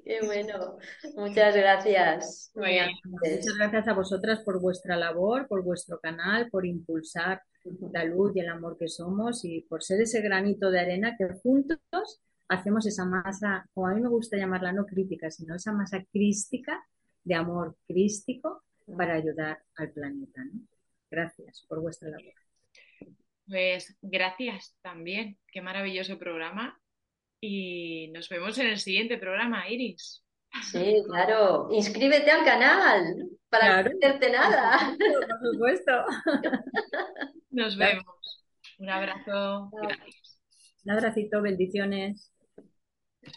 Qué 0.04 0.20
bueno. 0.24 0.78
Muchas 1.16 1.54
gracias. 1.54 2.50
Muchas 2.54 3.56
gracias 3.58 3.88
a 3.88 3.92
vosotras 3.92 4.40
por 4.40 4.58
vuestra 4.58 4.96
labor, 4.96 5.46
por 5.48 5.62
vuestro 5.62 6.00
canal, 6.00 6.48
por 6.48 6.64
impulsar 6.64 7.42
la 7.92 8.04
luz 8.04 8.34
y 8.34 8.40
el 8.40 8.48
amor 8.48 8.78
que 8.78 8.88
somos 8.88 9.44
y 9.44 9.60
por 9.68 9.82
ser 9.82 10.00
ese 10.00 10.22
granito 10.22 10.70
de 10.70 10.80
arena 10.80 11.14
que 11.18 11.28
juntos 11.42 12.22
hacemos 12.48 12.86
esa 12.86 13.04
masa, 13.04 13.68
o 13.74 13.86
a 13.86 13.92
mí 13.92 14.00
me 14.00 14.08
gusta 14.08 14.38
llamarla 14.38 14.72
no 14.72 14.86
crítica, 14.86 15.30
sino 15.30 15.54
esa 15.54 15.72
masa 15.72 16.02
crística 16.10 16.82
de 17.22 17.34
amor 17.34 17.76
crístico 17.86 18.64
para 18.96 19.14
ayudar 19.14 19.62
al 19.76 19.90
planeta. 19.90 20.42
¿no? 20.42 20.60
Gracias 21.10 21.66
por 21.68 21.80
vuestra 21.80 22.08
labor. 22.08 22.41
Pues 23.46 23.96
gracias 24.00 24.76
también. 24.82 25.38
Qué 25.52 25.60
maravilloso 25.60 26.18
programa. 26.18 26.78
Y 27.40 28.08
nos 28.12 28.28
vemos 28.28 28.56
en 28.58 28.68
el 28.68 28.78
siguiente 28.78 29.18
programa, 29.18 29.68
Iris. 29.68 30.24
Sí, 30.70 31.02
claro. 31.08 31.68
Inscríbete 31.72 32.30
al 32.30 32.44
canal 32.44 33.28
para 33.48 33.82
no 33.82 33.90
perderte 33.90 34.30
nada. 34.30 34.96
Por 34.98 35.52
supuesto. 35.52 35.92
Nos 37.50 37.76
vemos. 37.76 38.04
Un 38.78 38.90
abrazo. 38.90 39.70
Un 40.84 40.90
abracito, 40.90 41.42
bendiciones. 41.42 42.31